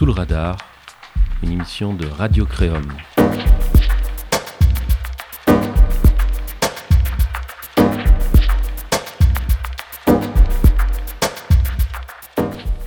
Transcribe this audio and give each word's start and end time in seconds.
Sous 0.00 0.06
le 0.06 0.12
radar, 0.12 0.56
une 1.42 1.52
émission 1.52 1.92
de 1.92 2.06
Radio 2.06 2.46
Créum. 2.46 2.86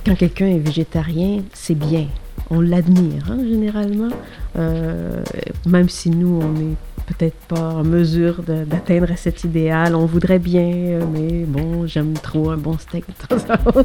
Quand 0.04 0.16
quelqu'un 0.16 0.46
est 0.46 0.58
végétarien, 0.58 1.42
c'est 1.52 1.76
bien. 1.76 2.08
On 2.50 2.60
l'admire, 2.60 3.30
hein, 3.30 3.38
généralement. 3.48 4.10
Euh, 4.56 5.22
même 5.66 5.88
si 5.88 6.10
nous, 6.10 6.40
on 6.42 6.48
n'est 6.48 6.74
peut-être 7.06 7.38
pas 7.46 7.74
en 7.74 7.84
mesure 7.84 8.42
d'atteindre 8.42 9.10
cet 9.14 9.44
idéal. 9.44 9.94
On 9.94 10.06
voudrait 10.06 10.40
bien, 10.40 10.98
mais 11.12 11.44
bon, 11.46 11.86
j'aime 11.86 12.14
trop 12.14 12.50
un 12.50 12.56
bon 12.56 12.76
steak 12.76 13.04
de 13.06 13.26
temps 13.28 13.54
en 13.54 13.72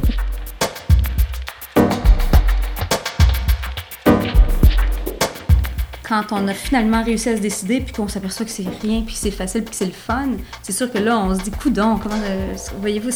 Quand 6.10 6.32
on 6.32 6.48
a 6.48 6.54
finalement 6.54 7.04
réussi 7.04 7.28
à 7.28 7.36
se 7.36 7.40
décider, 7.40 7.80
puis 7.80 7.92
qu'on 7.92 8.08
s'aperçoit 8.08 8.44
que 8.44 8.50
c'est 8.50 8.66
rien, 8.82 9.02
puis 9.02 9.14
que 9.14 9.20
c'est 9.20 9.30
facile, 9.30 9.62
puis 9.62 9.70
que 9.70 9.76
c'est 9.76 9.86
le 9.86 9.92
fun, 9.92 10.30
c'est 10.60 10.72
sûr 10.72 10.90
que 10.90 10.98
là, 10.98 11.16
on 11.16 11.38
se 11.38 11.44
dit, 11.44 11.52
coudon, 11.52 11.98
comment. 12.02 12.16
Euh, 12.16 12.54
voyez-vous, 12.80 13.10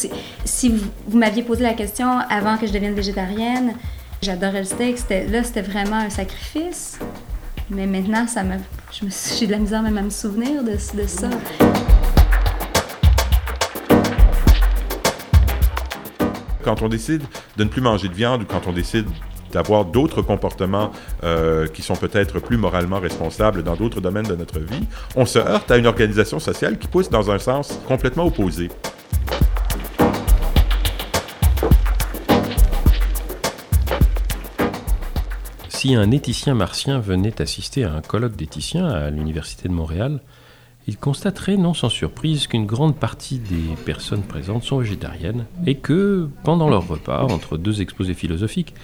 si 0.45 0.69
vous, 0.69 1.17
m'aviez 1.17 1.43
posé 1.43 1.63
la 1.63 1.73
question 1.73 2.19
avant 2.29 2.57
que 2.57 2.65
je 2.65 2.71
devienne 2.71 2.93
végétarienne, 2.93 3.73
j'adorais 4.21 4.59
le 4.59 4.65
steak, 4.65 4.97
là, 5.29 5.43
c'était 5.43 5.61
vraiment 5.61 5.97
un 5.97 6.09
sacrifice. 6.09 6.97
Mais 7.69 7.85
maintenant, 7.85 8.27
ça 8.27 8.43
me, 8.43 8.55
j'ai 9.39 9.45
de 9.45 9.51
la 9.51 9.57
misère 9.57 9.81
même 9.81 9.97
à 9.97 10.01
me 10.01 10.09
souvenir 10.09 10.63
de, 10.63 10.71
de 10.71 11.07
ça. 11.07 11.29
Quand 16.63 16.81
on 16.81 16.87
décide 16.87 17.23
de 17.57 17.65
ne 17.65 17.69
plus 17.69 17.81
manger 17.81 18.07
de 18.07 18.13
viande 18.13 18.43
ou 18.43 18.45
quand 18.45 18.67
on 18.67 18.71
décide 18.71 19.07
d'avoir 19.55 19.85
d'autres 19.85 20.21
comportements 20.21 20.91
euh, 21.23 21.67
qui 21.67 21.81
sont 21.81 21.95
peut-être 21.95 22.39
plus 22.39 22.57
moralement 22.57 22.99
responsables 22.99 23.63
dans 23.63 23.77
d'autres 23.77 24.01
domaines 24.01 24.27
de 24.27 24.35
notre 24.35 24.59
vie, 24.59 24.83
on 25.15 25.25
se 25.25 25.39
heurte 25.39 25.71
à 25.71 25.77
une 25.77 25.87
organisation 25.87 26.39
sociale 26.39 26.77
qui 26.77 26.89
pousse 26.89 27.09
dans 27.09 27.31
un 27.31 27.39
sens 27.39 27.79
complètement 27.87 28.25
opposé. 28.25 28.69
Si 35.69 35.95
un 35.95 36.11
éthicien 36.11 36.53
martien 36.53 36.99
venait 36.99 37.41
assister 37.41 37.85
à 37.85 37.93
un 37.93 38.01
colloque 38.01 38.35
d'éthiciens 38.35 38.87
à 38.87 39.09
l'Université 39.09 39.69
de 39.69 39.73
Montréal, 39.73 40.19
il 40.87 40.97
constaterait 40.97 41.57
non 41.57 41.73
sans 41.73 41.89
surprise 41.89 42.47
qu'une 42.47 42.65
grande 42.65 42.95
partie 42.95 43.39
des 43.39 43.75
personnes 43.85 44.21
présentes 44.21 44.63
sont 44.63 44.77
végétariennes 44.77 45.45
et 45.65 45.75
que, 45.75 46.29
pendant 46.43 46.69
leur 46.69 46.87
repas, 46.87 47.23
entre 47.23 47.57
deux 47.57 47.81
exposés 47.81 48.13
philosophiques, 48.13 48.75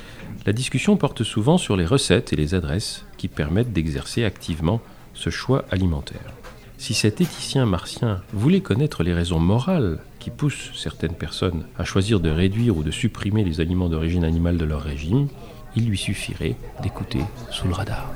la 0.45 0.53
discussion 0.53 0.97
porte 0.97 1.23
souvent 1.23 1.57
sur 1.57 1.77
les 1.77 1.85
recettes 1.85 2.33
et 2.33 2.35
les 2.35 2.55
adresses 2.55 3.05
qui 3.17 3.27
permettent 3.27 3.73
d'exercer 3.73 4.23
activement 4.23 4.81
ce 5.13 5.29
choix 5.29 5.65
alimentaire. 5.69 6.33
Si 6.79 6.95
cet 6.95 7.21
éthicien 7.21 7.67
martien 7.67 8.23
voulait 8.33 8.61
connaître 8.61 9.03
les 9.03 9.13
raisons 9.13 9.39
morales 9.39 9.99
qui 10.17 10.31
poussent 10.31 10.71
certaines 10.73 11.13
personnes 11.13 11.65
à 11.77 11.83
choisir 11.83 12.19
de 12.19 12.31
réduire 12.31 12.75
ou 12.75 12.81
de 12.81 12.89
supprimer 12.89 13.43
les 13.43 13.61
aliments 13.61 13.89
d'origine 13.89 14.23
animale 14.23 14.57
de 14.57 14.65
leur 14.65 14.81
régime, 14.81 15.27
il 15.75 15.87
lui 15.87 15.97
suffirait 15.97 16.55
d'écouter 16.81 17.21
sous 17.51 17.67
le 17.67 17.75
radar. 17.75 18.11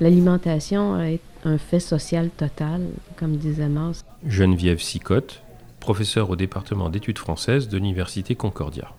L'alimentation 0.00 1.00
est 1.00 1.20
un 1.44 1.58
fait 1.58 1.80
social 1.80 2.28
total, 2.30 2.82
comme 3.16 3.36
disait 3.36 3.68
Mars. 3.68 4.04
Geneviève 4.26 4.80
Sicotte, 4.80 5.42
professeur 5.80 6.30
au 6.30 6.36
département 6.36 6.90
d'études 6.90 7.18
françaises 7.18 7.68
de 7.68 7.78
l'Université 7.78 8.34
Concordia 8.34 8.90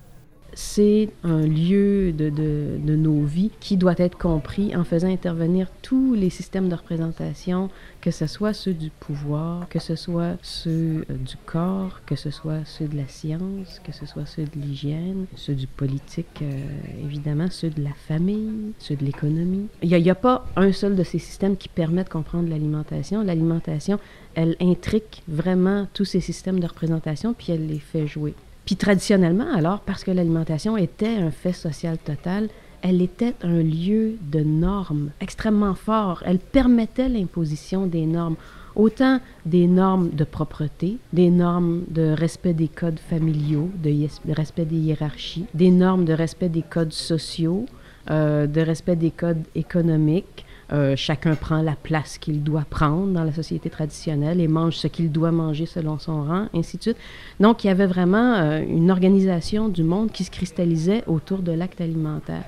c'est 0.57 1.09
un 1.23 1.41
lieu 1.41 2.11
de, 2.11 2.31
de, 2.31 2.95
nos 2.95 3.21
vies 3.21 3.51
qui 3.59 3.77
doit 3.77 3.93
être 3.97 4.17
compris 4.17 4.75
en 4.75 4.83
faisant 4.83 5.07
intervenir 5.07 5.67
tous 5.83 6.15
les 6.15 6.31
systèmes 6.31 6.67
de 6.67 6.73
représentation, 6.73 7.69
que 8.01 8.09
ce 8.09 8.25
soit 8.25 8.53
ceux 8.53 8.73
du 8.73 8.89
pouvoir, 8.89 9.69
que 9.69 9.77
ce 9.77 9.95
soit 9.95 10.35
ceux 10.41 11.05
euh, 11.11 11.15
du 11.15 11.35
corps, 11.45 12.01
que 12.07 12.15
ce 12.15 12.31
soit 12.31 12.65
ceux 12.65 12.87
de 12.87 12.97
la 12.97 13.07
science, 13.07 13.79
que 13.83 13.91
ce 13.91 14.07
soit 14.07 14.25
ceux 14.25 14.45
de 14.45 14.59
l'hygiène, 14.59 15.27
ceux 15.35 15.53
du 15.53 15.67
politique, 15.67 16.41
euh, 16.41 16.59
évidemment, 17.03 17.51
ceux 17.51 17.69
de 17.69 17.83
la 17.83 17.93
famille, 18.07 18.73
ceux 18.79 18.95
de 18.95 19.05
l'économie. 19.05 19.67
Il 19.83 19.89
n'y 19.89 20.09
a, 20.09 20.15
pas 20.15 20.47
un 20.55 20.71
seul 20.71 20.95
de 20.95 21.03
ces 21.03 21.19
systèmes 21.19 21.55
qui 21.55 21.69
permet 21.69 22.03
de 22.03 22.09
comprendre 22.09 22.49
l'alimentation. 22.49 23.21
L'alimentation, 23.21 23.99
elle 24.33 24.55
intrique 24.59 25.21
vraiment 25.27 25.87
tous 25.93 26.05
ces 26.05 26.19
systèmes 26.19 26.59
de 26.59 26.65
représentation, 26.65 27.35
puis 27.35 27.51
elle 27.51 27.67
les 27.67 27.77
fait 27.77 28.07
jouer. 28.07 28.33
Puis 28.67 28.75
traditionnellement, 28.75 29.47
alors, 29.55 29.79
parce 29.79 30.03
que 30.03 30.11
l'alimentation 30.11 30.75
était 30.75 31.15
un 31.15 31.31
fait 31.31 31.53
social 31.53 31.97
total, 31.97 32.49
elle 32.81 33.01
était 33.01 33.33
un 33.41 33.63
lieu 33.63 34.17
de 34.21 34.41
normes 34.41 35.11
extrêmement 35.21 35.73
fort. 35.73 36.21
Elle 36.25 36.39
permettait 36.39 37.07
l'imposition 37.07 37.87
des 37.87 38.05
normes, 38.05 38.35
autant 38.75 39.21
des 39.45 39.67
normes 39.67 40.09
de 40.09 40.25
propreté, 40.25 40.97
des 41.13 41.29
normes 41.29 41.83
de 41.87 42.11
respect 42.11 42.53
des 42.53 42.67
codes 42.67 42.99
familiaux, 42.99 43.69
de, 43.81 44.33
respect 44.33 44.65
des 44.65 44.75
hiérarchies, 44.75 45.45
des 45.53 45.71
normes 45.71 46.03
de 46.03 46.11
respect 46.11 46.49
des 46.49 46.61
codes 46.61 46.91
sociaux, 46.91 47.67
euh, 48.11 48.47
de 48.47 48.59
respect 48.59 48.97
des 48.97 49.11
codes 49.11 49.43
économiques, 49.55 50.45
euh, 50.73 50.95
chacun 50.97 51.35
prend 51.35 51.61
la 51.61 51.75
place 51.75 52.17
qu'il 52.17 52.43
doit 52.43 52.65
prendre 52.69 53.07
dans 53.07 53.23
la 53.23 53.31
société 53.31 53.69
traditionnelle 53.69 54.41
et 54.41 54.47
mange 54.47 54.75
ce 54.75 54.87
qu'il 54.87 55.11
doit 55.11 55.31
manger 55.31 55.65
selon 55.65 55.97
son 55.97 56.23
rang, 56.23 56.47
ainsi 56.53 56.77
de 56.77 56.81
suite. 56.81 56.97
Donc, 57.39 57.63
il 57.63 57.67
y 57.67 57.69
avait 57.69 57.85
vraiment 57.85 58.33
euh, 58.35 58.61
une 58.67 58.91
organisation 58.91 59.69
du 59.69 59.83
monde 59.83 60.11
qui 60.11 60.23
se 60.23 60.31
cristallisait 60.31 61.03
autour 61.07 61.39
de 61.39 61.53
l'acte 61.53 61.79
alimentaire. 61.79 62.43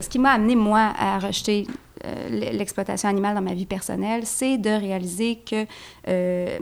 Ce 0.00 0.08
qui 0.08 0.18
m'a 0.18 0.30
amené, 0.30 0.56
moi, 0.56 0.92
à 0.98 1.18
rejeter 1.18 1.66
euh, 2.04 2.28
l'exploitation 2.52 3.08
animale 3.08 3.34
dans 3.34 3.42
ma 3.42 3.54
vie 3.54 3.66
personnelle, 3.66 4.22
c'est 4.24 4.58
de 4.58 4.70
réaliser 4.70 5.36
que 5.36 5.66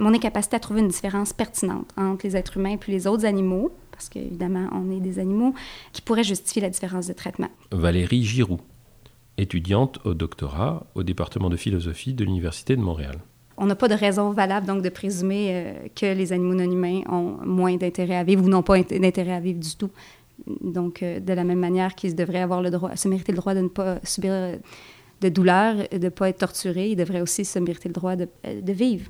mon 0.00 0.14
incapacité 0.14 0.56
à 0.56 0.60
trouver 0.60 0.80
une 0.80 0.88
différence 0.88 1.32
pertinente 1.32 1.88
entre 1.96 2.26
les 2.26 2.36
êtres 2.36 2.56
humains 2.56 2.76
et 2.76 2.90
les 2.90 3.06
autres 3.06 3.24
animaux, 3.24 3.72
parce 4.02 4.08
qu'évidemment, 4.08 4.68
on 4.72 4.90
est 4.90 5.00
des 5.00 5.20
animaux, 5.20 5.54
qui 5.92 6.02
pourraient 6.02 6.24
justifier 6.24 6.60
la 6.60 6.70
différence 6.70 7.06
de 7.06 7.12
traitement. 7.12 7.48
Valérie 7.70 8.24
Giroux, 8.24 8.58
étudiante 9.38 10.00
au 10.04 10.14
doctorat 10.14 10.86
au 10.96 11.04
département 11.04 11.48
de 11.48 11.56
philosophie 11.56 12.12
de 12.12 12.24
l'Université 12.24 12.74
de 12.74 12.80
Montréal. 12.80 13.18
On 13.56 13.66
n'a 13.66 13.76
pas 13.76 13.86
de 13.86 13.94
raison 13.94 14.30
valable 14.30 14.66
donc 14.66 14.82
de 14.82 14.88
présumer 14.88 15.50
euh, 15.50 15.72
que 15.94 16.06
les 16.06 16.32
animaux 16.32 16.54
non 16.54 16.68
humains 16.68 17.02
ont 17.08 17.36
moins 17.44 17.76
d'intérêt 17.76 18.16
à 18.16 18.24
vivre 18.24 18.44
ou 18.44 18.48
n'ont 18.48 18.62
pas 18.62 18.82
d'intérêt 18.82 19.34
à 19.34 19.40
vivre 19.40 19.60
du 19.60 19.76
tout. 19.76 19.90
Donc, 20.62 21.02
euh, 21.02 21.20
de 21.20 21.32
la 21.32 21.44
même 21.44 21.60
manière 21.60 21.94
qu'ils 21.94 22.16
devraient 22.16 22.40
avoir 22.40 22.60
le 22.60 22.70
droit, 22.70 22.96
se 22.96 23.06
mériter 23.06 23.30
le 23.30 23.38
droit 23.38 23.54
de 23.54 23.60
ne 23.60 23.68
pas 23.68 24.00
subir 24.02 24.58
de 25.20 25.28
douleur, 25.28 25.76
de 25.92 25.98
ne 25.98 26.08
pas 26.08 26.28
être 26.28 26.38
torturés, 26.38 26.90
ils 26.90 26.96
devraient 26.96 27.20
aussi 27.20 27.44
se 27.44 27.60
mériter 27.60 27.88
le 27.88 27.94
droit 27.94 28.16
de, 28.16 28.26
de 28.44 28.72
vivre. 28.72 29.08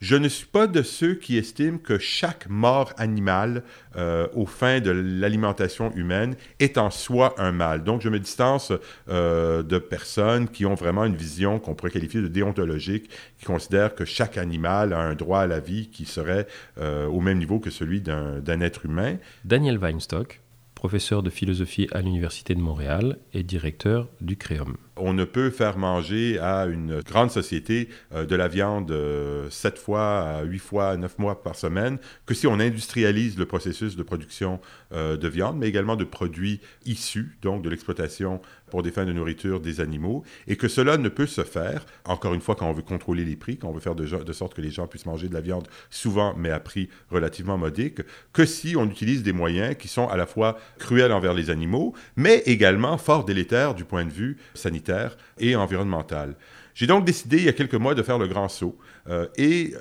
Je 0.00 0.14
ne 0.14 0.28
suis 0.28 0.46
pas 0.46 0.68
de 0.68 0.82
ceux 0.82 1.14
qui 1.14 1.36
estiment 1.36 1.78
que 1.78 1.98
chaque 1.98 2.48
mort 2.48 2.92
animale 2.98 3.64
euh, 3.96 4.28
aux 4.32 4.46
fins 4.46 4.80
de 4.80 4.90
l'alimentation 4.90 5.92
humaine 5.94 6.36
est 6.60 6.78
en 6.78 6.90
soi 6.90 7.34
un 7.38 7.50
mal. 7.50 7.82
Donc, 7.82 8.00
je 8.00 8.08
me 8.08 8.20
distance 8.20 8.72
euh, 9.08 9.62
de 9.64 9.78
personnes 9.78 10.48
qui 10.48 10.66
ont 10.66 10.74
vraiment 10.74 11.04
une 11.04 11.16
vision 11.16 11.58
qu'on 11.58 11.74
pourrait 11.74 11.90
qualifier 11.90 12.22
de 12.22 12.28
déontologique, 12.28 13.10
qui 13.38 13.44
considèrent 13.44 13.96
que 13.96 14.04
chaque 14.04 14.38
animal 14.38 14.92
a 14.92 15.00
un 15.00 15.14
droit 15.14 15.40
à 15.40 15.46
la 15.48 15.58
vie 15.58 15.88
qui 15.88 16.04
serait 16.04 16.46
euh, 16.78 17.06
au 17.06 17.20
même 17.20 17.38
niveau 17.38 17.58
que 17.58 17.70
celui 17.70 18.00
d'un 18.00 18.60
être 18.60 18.86
humain. 18.86 19.16
Daniel 19.44 19.78
Weinstock, 19.78 20.40
professeur 20.76 21.24
de 21.24 21.30
philosophie 21.30 21.88
à 21.90 22.02
l'Université 22.02 22.54
de 22.54 22.60
Montréal 22.60 23.18
et 23.34 23.42
directeur 23.42 24.08
du 24.20 24.36
Créum. 24.36 24.76
On 25.00 25.12
ne 25.12 25.24
peut 25.24 25.50
faire 25.50 25.78
manger 25.78 26.38
à 26.38 26.66
une 26.66 27.00
grande 27.00 27.30
société 27.30 27.88
euh, 28.12 28.26
de 28.26 28.36
la 28.36 28.48
viande 28.48 28.90
euh, 28.90 29.48
sept 29.50 29.78
fois, 29.78 30.42
huit 30.44 30.58
fois, 30.58 30.96
neuf 30.96 31.18
mois 31.18 31.42
par 31.42 31.56
semaine 31.56 31.98
que 32.26 32.34
si 32.34 32.46
on 32.46 32.54
industrialise 32.54 33.38
le 33.38 33.46
processus 33.46 33.96
de 33.96 34.02
production 34.02 34.60
euh, 34.92 35.16
de 35.16 35.28
viande, 35.28 35.58
mais 35.58 35.68
également 35.68 35.96
de 35.96 36.04
produits 36.04 36.60
issus 36.84 37.36
donc 37.42 37.62
de 37.62 37.68
l'exploitation 37.68 38.40
pour 38.70 38.82
des 38.82 38.90
fins 38.90 39.04
de 39.04 39.12
nourriture 39.12 39.60
des 39.60 39.80
animaux, 39.80 40.24
et 40.46 40.56
que 40.56 40.68
cela 40.68 40.96
ne 40.96 41.08
peut 41.08 41.26
se 41.26 41.42
faire, 41.42 41.84
encore 42.04 42.34
une 42.34 42.40
fois, 42.40 42.54
quand 42.54 42.68
on 42.68 42.72
veut 42.72 42.82
contrôler 42.82 43.24
les 43.24 43.36
prix, 43.36 43.58
quand 43.58 43.68
on 43.68 43.72
veut 43.72 43.80
faire 43.80 43.94
de, 43.94 44.32
sorte 44.32 44.54
que 44.54 44.60
les 44.60 44.70
gens 44.70 44.86
puissent 44.86 45.06
manger 45.06 45.28
de 45.28 45.34
la 45.34 45.40
viande 45.40 45.68
souvent, 45.90 46.34
mais 46.36 46.50
à 46.50 46.60
prix 46.60 46.88
relativement 47.10 47.58
modique, 47.58 48.00
que 48.32 48.44
si 48.44 48.76
on 48.76 48.86
utilise 48.86 49.22
des 49.22 49.32
moyens 49.32 49.76
qui 49.76 49.88
sont 49.88 50.08
à 50.08 50.16
la 50.16 50.26
fois 50.26 50.58
cruels 50.78 51.12
envers 51.12 51.34
les 51.34 51.50
animaux, 51.50 51.94
mais 52.16 52.42
également 52.46 52.98
fort 52.98 53.24
délétères 53.24 53.74
du 53.74 53.84
point 53.84 54.04
de 54.04 54.10
vue 54.10 54.38
sanitaire 54.54 55.16
et 55.38 55.56
environnemental. 55.56 56.36
J'ai 56.74 56.86
donc 56.86 57.04
décidé 57.04 57.38
il 57.38 57.44
y 57.44 57.48
a 57.48 57.52
quelques 57.52 57.74
mois 57.74 57.94
de 57.94 58.02
faire 58.02 58.18
le 58.18 58.28
grand 58.28 58.48
saut 58.48 58.78
euh, 59.08 59.26
et 59.36 59.74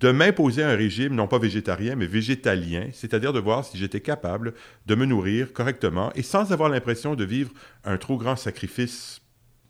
de 0.00 0.10
m'imposer 0.10 0.62
un 0.62 0.74
régime 0.74 1.14
non 1.14 1.28
pas 1.28 1.38
végétarien, 1.38 1.94
mais 1.94 2.06
végétalien, 2.06 2.88
c'est-à-dire 2.92 3.32
de 3.32 3.38
voir 3.38 3.64
si 3.64 3.76
j'étais 3.76 4.00
capable 4.00 4.54
de 4.86 4.94
me 4.94 5.04
nourrir 5.04 5.52
correctement 5.52 6.10
et 6.14 6.22
sans 6.22 6.52
avoir 6.52 6.70
l'impression 6.70 7.14
de 7.14 7.24
vivre 7.24 7.52
un 7.84 7.98
trop 7.98 8.16
grand 8.16 8.36
sacrifice 8.36 9.20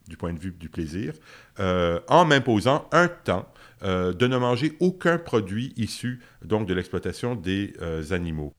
du 0.08 0.16
point 0.16 0.32
de 0.32 0.38
vue 0.38 0.52
du 0.52 0.68
plaisir, 0.68 1.14
euh, 1.60 2.00
en 2.08 2.24
m'imposant 2.24 2.88
un 2.92 3.08
temps 3.08 3.46
euh, 3.82 4.12
de 4.12 4.26
ne 4.26 4.36
manger 4.36 4.76
aucun 4.80 5.18
produit 5.18 5.72
issu 5.76 6.20
donc 6.44 6.66
de 6.66 6.74
l'exploitation 6.74 7.34
des 7.34 7.74
euh, 7.80 8.02
animaux. 8.10 8.52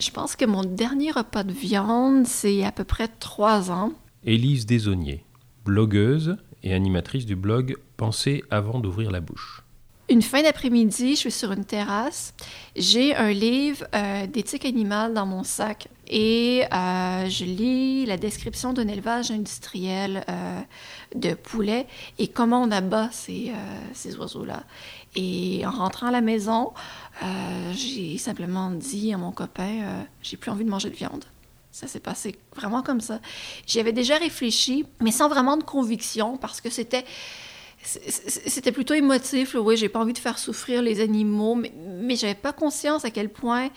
Je 0.00 0.10
pense 0.10 0.36
que 0.36 0.44
mon 0.44 0.64
dernier 0.64 1.12
repas 1.12 1.44
de 1.44 1.52
viande, 1.52 2.26
c'est 2.26 2.64
à 2.64 2.72
peu 2.72 2.84
près 2.84 3.08
trois 3.08 3.70
ans. 3.70 3.92
Élise 4.24 4.66
Desaunier, 4.66 5.24
blogueuse 5.64 6.36
et 6.62 6.74
animatrice 6.74 7.26
du 7.26 7.36
blog 7.36 7.76
Penser 7.96 8.42
avant 8.50 8.80
d'ouvrir 8.80 9.10
la 9.10 9.20
bouche. 9.20 9.62
Une 10.08 10.20
fin 10.20 10.42
d'après-midi, 10.42 11.12
je 11.12 11.20
suis 11.20 11.30
sur 11.30 11.52
une 11.52 11.64
terrasse. 11.64 12.34
J'ai 12.76 13.14
un 13.14 13.30
livre 13.30 13.86
euh, 13.94 14.26
d'éthique 14.26 14.64
animale 14.64 15.14
dans 15.14 15.24
mon 15.24 15.44
sac 15.44 15.88
et 16.08 16.64
euh, 16.70 17.28
je 17.30 17.44
lis 17.44 18.04
la 18.04 18.18
description 18.18 18.72
d'un 18.72 18.88
élevage 18.88 19.30
industriel 19.30 20.24
euh, 20.28 20.60
de 21.14 21.34
poulets 21.34 21.86
et 22.18 22.28
comment 22.28 22.62
on 22.62 22.70
abat 22.72 23.08
ces, 23.12 23.52
ces 23.94 24.16
oiseaux-là. 24.18 24.64
Et 25.14 25.62
en 25.64 25.70
rentrant 25.70 26.08
à 26.08 26.10
la 26.10 26.20
maison, 26.20 26.72
j'ai 27.72 28.18
simplement 28.18 28.70
dit 28.70 29.14
à 29.14 29.18
mon 29.18 29.30
copain, 29.30 30.04
j'ai 30.22 30.36
plus 30.36 30.50
envie 30.50 30.64
de 30.64 30.70
manger 30.70 30.90
de 30.90 30.96
viande. 30.96 31.24
Ça 31.72 31.86
s'est 31.88 32.00
passé 32.00 32.36
vraiment 32.54 32.82
comme 32.82 33.00
ça. 33.00 33.20
J'y 33.66 33.80
avais 33.80 33.92
déjà 33.92 34.18
réfléchi, 34.18 34.84
mais 35.00 35.10
sans 35.10 35.28
vraiment 35.28 35.56
de 35.56 35.64
conviction, 35.64 36.36
parce 36.36 36.60
que 36.60 36.70
c'était 36.70 37.04
c'était 37.84 38.70
plutôt 38.70 38.94
émotif. 38.94 39.56
Oui, 39.58 39.76
j'ai 39.76 39.88
pas 39.88 39.98
envie 39.98 40.12
de 40.12 40.18
faire 40.18 40.38
souffrir 40.38 40.82
les 40.82 41.00
animaux, 41.00 41.54
mais, 41.54 41.72
mais 41.76 42.14
j'avais 42.14 42.36
pas 42.36 42.52
conscience 42.52 43.04
à 43.04 43.10
quel 43.10 43.28
point 43.28 43.70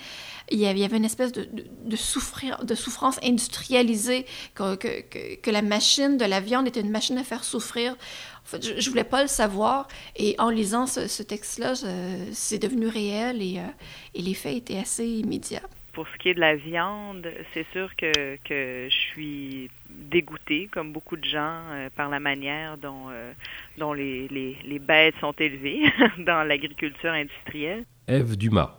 il 0.52 0.60
y 0.60 0.68
avait, 0.68 0.98
une 0.98 1.06
espèce 1.06 1.32
de, 1.32 1.96
souffrir, 1.96 2.64
de 2.64 2.76
souffrance 2.76 3.18
industrialisée, 3.24 4.28
que, 4.54 4.76
que, 4.76 5.50
la 5.50 5.64
machine 5.64 6.18
de 6.18 6.26
la 6.26 6.40
viande 6.40 6.68
était 6.68 6.82
une 6.82 6.92
machine 6.92 7.18
à 7.18 7.24
faire 7.24 7.44
souffrir. 7.44 7.94
En 7.94 8.48
fait, 8.48 8.64
je, 8.64 8.74
ne 8.74 8.90
voulais 8.92 9.04
pas 9.04 9.24
le 9.24 9.28
savoir. 9.28 9.88
Et 10.16 10.36
en 10.38 10.50
lisant 10.50 10.86
ce, 10.86 11.24
texte-là, 11.24 11.74
c'est 12.32 12.60
devenu 12.60 12.88
réel 12.88 13.42
et, 13.42 13.58
euh, 13.58 13.68
et 14.14 14.22
l'effet 14.22 14.56
était 14.56 14.78
assez 14.78 15.08
immédiat 15.08 15.64
pour 15.96 16.08
ce 16.10 16.18
qui 16.18 16.30
est 16.30 16.34
de 16.34 16.42
la 16.42 16.56
viande, 16.58 17.26
c'est 17.54 17.66
sûr 17.72 17.96
que, 17.96 18.36
que 18.44 18.88
je 18.90 18.96
suis 18.96 19.72
dégoûtée, 19.90 20.68
comme 20.72 20.92
beaucoup 20.92 21.16
de 21.16 21.24
gens, 21.24 21.62
euh, 21.72 21.90
par 21.96 22.10
la 22.10 22.20
manière 22.20 22.78
dont, 22.78 23.10
euh, 23.10 23.32
dont 23.78 23.94
les, 23.94 24.28
les, 24.28 24.58
les, 24.66 24.80
bêtes 24.80 25.16
sont 25.22 25.32
élevées 25.32 25.84
dans 26.20 26.46
l'agriculture 26.46 27.12
industrielle. 27.12 27.86
Eve 28.10 28.36
Dumas, 28.36 28.76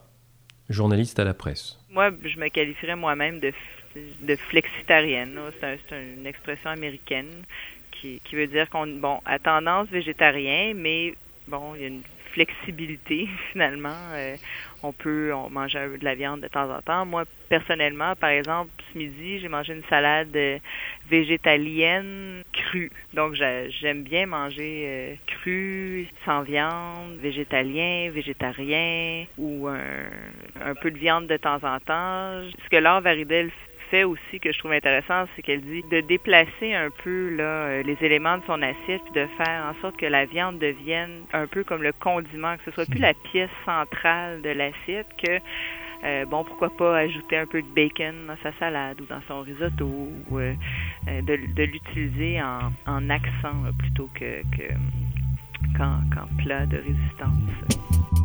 journaliste 0.68 1.18
à 1.18 1.24
la 1.24 1.32
presse. 1.32 1.78
Moi, 1.90 2.10
je 2.22 2.38
me 2.38 2.48
qualifierais 2.48 2.96
moi-même 2.96 3.40
de, 3.40 3.50
de 4.20 4.36
flexitarienne. 4.36 5.38
C'est 5.58 5.78
une 6.18 6.26
expression 6.26 6.68
américaine 6.68 7.44
qui, 7.92 8.20
qui 8.24 8.36
veut 8.36 8.46
dire 8.46 8.68
qu'on 8.68 8.86
bon, 8.86 9.20
a 9.24 9.38
tendance 9.38 9.88
végétarien, 9.88 10.74
mais 10.74 11.14
bon, 11.48 11.74
il 11.76 11.80
y 11.80 11.84
a 11.84 11.88
une 11.88 12.02
flexibilité 12.37 13.29
finalement. 13.53 14.12
Euh, 14.12 14.37
on 14.83 14.93
peut 14.93 15.33
on 15.35 15.49
manger 15.49 15.97
de 15.99 16.05
la 16.05 16.15
viande 16.15 16.43
de 16.43 16.49
temps 16.49 16.71
en 16.71 16.81
temps. 16.83 17.06
Moi, 17.06 17.25
personnellement, 17.49 18.15
par 18.15 18.31
exemple, 18.31 18.71
ce 18.93 18.99
midi, 18.99 19.41
j'ai 19.41 19.49
mangé 19.49 19.73
une 19.73 19.83
salade 19.88 20.37
euh, 20.37 20.59
végétalienne 21.09 22.43
crue. 22.53 22.91
Donc, 23.15 23.35
j'aime 23.35 24.03
bien 24.03 24.27
manger 24.27 24.85
euh, 24.87 25.15
cru, 25.27 26.06
sans 26.25 26.43
viande, 26.43 27.17
végétalien, 27.21 28.11
végétarien 28.12 29.25
ou 29.38 29.67
un, 29.67 29.81
un, 30.62 30.75
peu 30.75 30.91
de 30.91 30.99
viande 30.99 31.27
de 31.27 31.38
temps 31.38 31.62
en 31.62 31.81
temps. 31.81 32.43
Ce 32.62 32.69
que 32.71 32.77
Laure 32.77 33.00
Varidel 33.00 33.50
fait 33.91 34.05
aussi 34.05 34.41
que 34.41 34.53
je 34.53 34.59
trouve 34.59 34.73
intéressant, 34.73 35.27
c'est 35.35 35.43
qu'elle 35.43 35.62
dit 35.62 35.83
de 35.91 36.00
déplacer 36.00 36.75
un 36.75 36.88
peu 37.03 37.35
là, 37.37 37.44
euh, 37.44 37.83
les 37.83 37.97
éléments 38.00 38.38
de 38.38 38.43
son 38.47 38.61
assiette 38.62 39.03
puis 39.05 39.15
de 39.15 39.27
faire 39.37 39.65
en 39.71 39.81
sorte 39.81 39.97
que 39.97 40.06
la 40.06 40.25
viande 40.25 40.59
devienne 40.59 41.23
un 41.33 41.47
peu 41.47 41.65
comme 41.65 41.83
le 41.83 41.93
condiment, 41.93 42.56
que 42.56 42.65
ce 42.65 42.71
soit 42.73 42.87
plus 42.87 43.00
la 43.00 43.15
pièce 43.15 43.50
centrale 43.65 44.43
de 44.43 44.50
l'assiette 44.50 45.09
que 45.23 45.38
euh, 46.05 46.25
bon, 46.27 46.44
pourquoi 46.44 46.71
pas 46.77 46.99
ajouter 46.99 47.38
un 47.38 47.47
peu 47.47 47.62
de 47.62 47.69
bacon 47.75 48.27
dans 48.27 48.37
sa 48.43 48.53
salade 48.59 49.00
ou 49.00 49.06
dans 49.06 49.23
son 49.27 49.41
risotto 49.41 49.87
ou 49.87 50.38
euh, 50.38 50.55
de, 51.06 51.62
l'utiliser 51.62 52.41
en, 52.43 52.73
en 52.87 53.11
accent 53.11 53.62
plutôt 53.79 54.09
que, 54.15 54.43
que 54.56 54.73
qu'en, 55.77 56.00
qu'en 56.15 56.43
plat 56.43 56.67
de 56.67 56.77
résistance. 56.77 58.15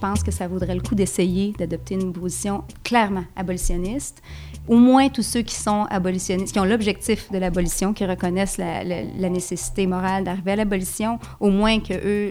Pense 0.00 0.22
que 0.22 0.30
ça 0.30 0.48
vaudrait 0.48 0.74
le 0.74 0.80
coup 0.80 0.94
d'essayer 0.94 1.52
d'adopter 1.58 1.94
une 1.94 2.12
position 2.12 2.64
clairement 2.82 3.24
abolitionniste. 3.36 4.22
Au 4.70 4.76
moins 4.76 5.08
tous 5.08 5.24
ceux 5.24 5.42
qui 5.42 5.56
sont 5.56 5.88
abolitionnistes, 5.90 6.52
qui 6.52 6.60
ont 6.60 6.64
l'objectif 6.64 7.28
de 7.32 7.38
l'abolition, 7.38 7.92
qui 7.92 8.06
reconnaissent 8.06 8.56
la, 8.56 8.84
nécessité 9.28 9.88
morale 9.88 10.22
d'arriver 10.22 10.52
à 10.52 10.56
l'abolition, 10.56 11.18
au 11.40 11.50
moins 11.50 11.80
que 11.80 11.92
eux 11.92 12.30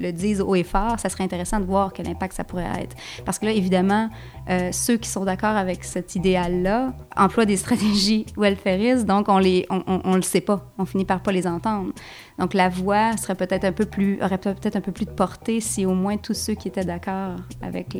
le, 0.00 0.12
disent 0.12 0.40
haut 0.40 0.54
et 0.54 0.62
fort, 0.62 1.00
ça 1.00 1.08
serait 1.08 1.24
intéressant 1.24 1.58
de 1.58 1.64
voir 1.64 1.92
quel 1.92 2.06
impact 2.08 2.34
ça 2.36 2.44
pourrait 2.44 2.70
être. 2.80 2.94
Parce 3.24 3.40
que 3.40 3.46
là, 3.46 3.52
évidemment, 3.52 4.10
euh, 4.48 4.70
ceux 4.70 4.96
qui 4.96 5.08
sont 5.08 5.24
d'accord 5.24 5.56
avec 5.56 5.82
cet 5.82 6.14
idéal-là 6.14 6.92
emploient 7.16 7.46
des 7.46 7.56
stratégies 7.56 8.26
welfaristes, 8.36 9.04
donc 9.04 9.28
on 9.28 9.38
les, 9.38 9.66
on, 9.68 10.14
le 10.14 10.22
sait 10.22 10.40
pas, 10.40 10.72
on 10.78 10.84
finit 10.84 11.04
par 11.04 11.20
pas 11.20 11.32
les 11.32 11.48
entendre. 11.48 11.92
Donc 12.38 12.54
la 12.54 12.68
voix 12.68 13.16
serait 13.16 13.34
peut-être 13.34 13.64
un 13.64 13.72
peu 13.72 13.86
plus, 13.86 14.22
aurait 14.22 14.38
peut-être 14.38 14.76
un 14.76 14.80
peu 14.82 14.92
plus 14.92 15.06
de 15.06 15.10
portée 15.10 15.60
si 15.60 15.84
au 15.84 15.94
moins 15.94 16.16
tous 16.16 16.34
ceux 16.34 16.54
qui 16.54 16.68
étaient 16.68 16.84
d'accord 16.84 17.38
avec 17.60 17.96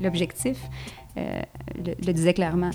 l'objectif 0.00 0.58
euh, 1.16 1.42
le, 1.76 2.12
disaient 2.12 2.34
clairement. 2.34 2.70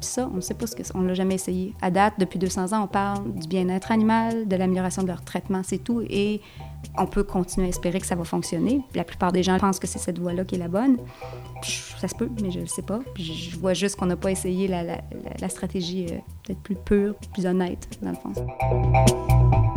Ça, 0.00 0.28
on 0.32 0.36
ne 0.36 0.40
sait 0.40 0.54
pas 0.54 0.66
ce 0.66 0.76
que 0.76 0.82
on 0.94 1.02
l'a 1.02 1.14
jamais 1.14 1.34
essayé. 1.34 1.74
À 1.80 1.90
date, 1.90 2.14
depuis 2.18 2.38
200 2.38 2.72
ans, 2.72 2.84
on 2.84 2.86
parle 2.86 3.32
du 3.32 3.48
bien-être 3.48 3.90
animal, 3.90 4.46
de 4.48 4.56
l'amélioration 4.56 5.02
de 5.02 5.08
leur 5.08 5.22
traitement, 5.22 5.62
c'est 5.64 5.78
tout, 5.78 6.02
et 6.08 6.40
on 6.96 7.06
peut 7.06 7.24
continuer 7.24 7.66
à 7.66 7.70
espérer 7.70 8.00
que 8.00 8.06
ça 8.06 8.14
va 8.14 8.24
fonctionner. 8.24 8.82
La 8.94 9.04
plupart 9.04 9.32
des 9.32 9.42
gens 9.42 9.58
pensent 9.58 9.78
que 9.78 9.86
c'est 9.86 9.98
cette 9.98 10.18
voie-là 10.18 10.44
qui 10.44 10.56
est 10.56 10.58
la 10.58 10.68
bonne. 10.68 10.98
Ça 12.00 12.08
se 12.08 12.14
peut, 12.14 12.28
mais 12.40 12.50
je 12.50 12.60
ne 12.60 12.66
sais 12.66 12.82
pas. 12.82 13.00
je 13.16 13.56
vois 13.58 13.74
juste 13.74 13.96
qu'on 13.96 14.06
n'a 14.06 14.16
pas 14.16 14.30
essayé 14.30 14.68
la, 14.68 14.82
la, 14.82 15.00
la 15.40 15.48
stratégie 15.48 16.06
euh, 16.10 16.18
peut-être 16.44 16.60
plus 16.60 16.76
pure, 16.76 17.14
plus 17.32 17.46
honnête, 17.46 17.88
dans 18.00 18.10
le 18.10 18.16
fond. 18.16 19.67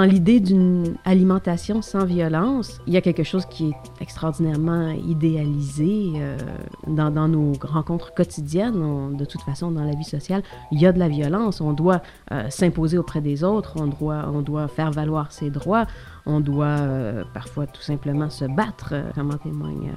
Dans 0.00 0.06
l'idée 0.06 0.40
d'une 0.40 0.96
alimentation 1.04 1.82
sans 1.82 2.06
violence, 2.06 2.80
il 2.86 2.94
y 2.94 2.96
a 2.96 3.02
quelque 3.02 3.22
chose 3.22 3.44
qui 3.44 3.68
est 3.68 3.74
extraordinairement 4.00 4.92
idéalisé 4.92 6.12
euh, 6.16 6.38
dans, 6.86 7.28
nos 7.28 7.52
rencontres 7.60 8.14
quotidiennes. 8.14 9.14
de 9.14 9.24
toute 9.26 9.42
façon, 9.42 9.70
dans 9.70 9.84
la 9.84 9.94
vie 9.94 10.04
sociale, 10.04 10.42
il 10.72 10.80
y 10.80 10.86
a 10.86 10.92
de 10.92 10.98
la 10.98 11.08
violence. 11.08 11.60
On 11.60 11.74
doit 11.74 12.00
euh, 12.32 12.48
s'imposer 12.48 12.96
auprès 12.96 13.20
des 13.20 13.44
autres, 13.44 13.74
on 13.78 13.88
doit, 13.88 14.24
on 14.32 14.40
doit 14.40 14.68
faire 14.68 14.90
valoir 14.90 15.32
ses 15.32 15.50
droits, 15.50 15.84
on 16.24 16.40
doit 16.40 16.78
euh, 16.78 17.22
parfois 17.34 17.66
tout 17.66 17.82
simplement 17.82 18.30
se 18.30 18.46
battre, 18.46 18.94
comme 19.14 19.30
en 19.30 19.36
témoignent 19.36 19.92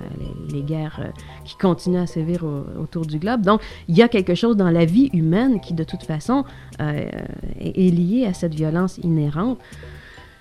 les, 0.51 0.63
guerres 0.63 1.13
qui 1.45 1.55
continuent 1.55 2.01
à 2.01 2.07
sévir 2.07 2.43
autour 2.77 3.05
du 3.05 3.19
globe. 3.19 3.41
Donc, 3.41 3.61
il 3.87 3.95
y 3.95 4.01
a 4.01 4.09
quelque 4.09 4.35
chose 4.35 4.57
dans 4.57 4.69
la 4.69 4.83
vie 4.83 5.09
humaine 5.13 5.61
qui, 5.61 5.73
de 5.73 5.85
toute 5.85 6.03
façon, 6.03 6.43
est 6.79 7.95
lié 7.95 8.25
à 8.25 8.33
cette 8.33 8.53
violence 8.53 8.97
inhérente. 8.97 9.59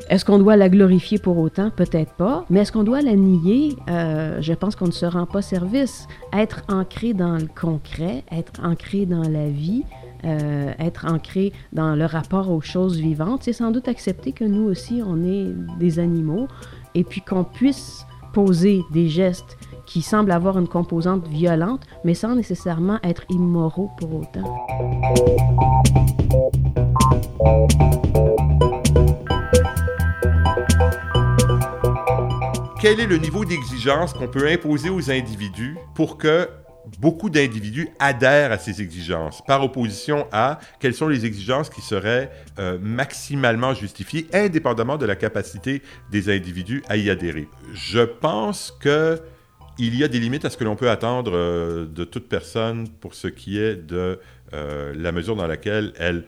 Est-ce 0.08 0.24
qu'on 0.24 0.38
doit 0.38 0.56
la 0.56 0.68
glorifier 0.68 1.18
pour 1.18 1.38
autant? 1.38 1.70
Peut-être 1.70 2.12
pas. 2.14 2.44
Mais 2.50 2.60
est-ce 2.60 2.72
qu'on 2.72 2.84
doit 2.84 3.02
la 3.02 3.14
nier? 3.14 3.76
Euh, 3.88 4.38
je 4.40 4.52
pense 4.52 4.76
qu'on 4.76 4.86
ne 4.86 4.92
se 4.92 5.06
rend 5.06 5.26
pas 5.26 5.42
service. 5.42 6.06
Être 6.32 6.62
ancré 6.68 7.14
dans 7.14 7.36
le 7.36 7.46
concret, 7.46 8.24
être 8.30 8.52
ancré 8.62 9.06
dans 9.06 9.28
la 9.28 9.48
vie, 9.48 9.84
euh, 10.24 10.72
être 10.78 11.06
ancré 11.06 11.52
dans 11.72 11.94
le 11.94 12.04
rapport 12.04 12.50
aux 12.50 12.60
choses 12.60 12.98
vivantes, 12.98 13.42
c'est 13.42 13.52
sans 13.52 13.70
doute 13.70 13.88
accepter 13.88 14.32
que 14.32 14.44
nous 14.44 14.62
aussi, 14.64 15.02
on 15.04 15.24
est 15.24 15.52
des 15.80 15.98
animaux 15.98 16.46
et 16.94 17.04
puis 17.04 17.22
qu'on 17.22 17.44
puisse 17.44 18.06
poser 18.32 18.82
des 18.92 19.08
gestes 19.08 19.56
qui 19.84 20.00
semblent 20.00 20.32
avoir 20.32 20.58
une 20.58 20.68
composante 20.68 21.26
violente, 21.26 21.82
mais 22.04 22.14
sans 22.14 22.34
nécessairement 22.36 22.98
être 23.02 23.24
immoraux 23.30 23.90
pour 23.98 24.14
autant. 24.14 24.66
Quel 32.82 32.98
est 32.98 33.06
le 33.06 33.16
niveau 33.16 33.44
d'exigence 33.44 34.12
qu'on 34.12 34.26
peut 34.26 34.48
imposer 34.48 34.90
aux 34.90 35.08
individus 35.08 35.76
pour 35.94 36.18
que 36.18 36.48
beaucoup 36.98 37.30
d'individus 37.30 37.88
adhèrent 38.00 38.50
à 38.50 38.58
ces 38.58 38.82
exigences, 38.82 39.40
par 39.46 39.62
opposition 39.62 40.26
à 40.32 40.58
quelles 40.80 40.92
sont 40.92 41.06
les 41.06 41.24
exigences 41.24 41.70
qui 41.70 41.80
seraient 41.80 42.32
euh, 42.58 42.80
maximalement 42.82 43.72
justifiées, 43.72 44.26
indépendamment 44.32 44.96
de 44.96 45.06
la 45.06 45.14
capacité 45.14 45.80
des 46.10 46.28
individus 46.28 46.82
à 46.88 46.96
y 46.96 47.08
adhérer. 47.08 47.46
Je 47.72 48.00
pense 48.00 48.76
que 48.80 49.20
il 49.78 49.96
y 49.96 50.02
a 50.02 50.08
des 50.08 50.18
limites 50.18 50.44
à 50.44 50.50
ce 50.50 50.56
que 50.56 50.64
l'on 50.64 50.74
peut 50.74 50.90
attendre 50.90 51.36
euh, 51.36 51.86
de 51.86 52.02
toute 52.02 52.28
personne 52.28 52.88
pour 52.88 53.14
ce 53.14 53.28
qui 53.28 53.60
est 53.60 53.76
de 53.76 54.18
euh, 54.54 54.92
la 54.96 55.12
mesure 55.12 55.36
dans 55.36 55.46
laquelle 55.46 55.92
elle 56.00 56.24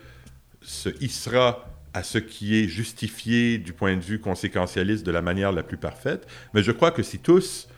se 0.62 0.90
hissera 1.02 1.73
à 1.94 2.02
ce 2.02 2.18
qui 2.18 2.60
est 2.60 2.68
justifié 2.68 3.58
du 3.58 3.72
point 3.72 3.96
de 3.96 4.02
vue 4.02 4.20
conséquentialiste 4.20 5.06
de 5.06 5.12
la 5.12 5.22
manière 5.22 5.52
la 5.52 5.62
plus 5.62 5.76
parfaite. 5.76 6.26
Mais 6.52 6.62
je 6.62 6.72
crois 6.72 6.90
que 6.90 7.02
si 7.02 7.18
tous 7.20 7.68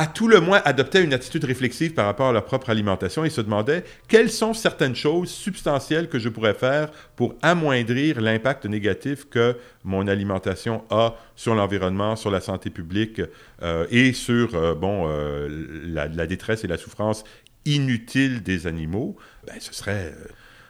à 0.00 0.06
tout 0.06 0.28
le 0.28 0.40
moins 0.40 0.62
adoptaient 0.64 1.04
une 1.04 1.12
attitude 1.12 1.44
réflexive 1.44 1.92
par 1.92 2.06
rapport 2.06 2.28
à 2.28 2.32
leur 2.32 2.46
propre 2.46 2.70
alimentation 2.70 3.22
et 3.22 3.28
se 3.28 3.42
demandaient 3.42 3.84
quelles 4.08 4.30
sont 4.30 4.54
certaines 4.54 4.96
choses 4.96 5.30
substantielles 5.30 6.08
que 6.08 6.18
je 6.18 6.30
pourrais 6.30 6.54
faire 6.54 6.90
pour 7.16 7.34
amoindrir 7.42 8.18
l'impact 8.18 8.64
négatif 8.64 9.28
que 9.28 9.58
mon 9.84 10.08
alimentation 10.08 10.84
a 10.88 11.16
sur 11.36 11.54
l'environnement, 11.54 12.16
sur 12.16 12.30
la 12.30 12.40
santé 12.40 12.70
publique 12.70 13.20
euh, 13.60 13.86
et 13.90 14.14
sur 14.14 14.54
euh, 14.54 14.74
bon, 14.74 15.04
euh, 15.06 15.48
la, 15.84 16.08
la, 16.08 16.26
détresse 16.26 16.64
et 16.64 16.66
la 16.66 16.78
souffrance 16.78 17.22
inutile 17.66 18.42
des 18.42 18.66
animaux, 18.66 19.18
ben, 19.46 19.56
ce, 19.60 19.74
serait, 19.74 20.14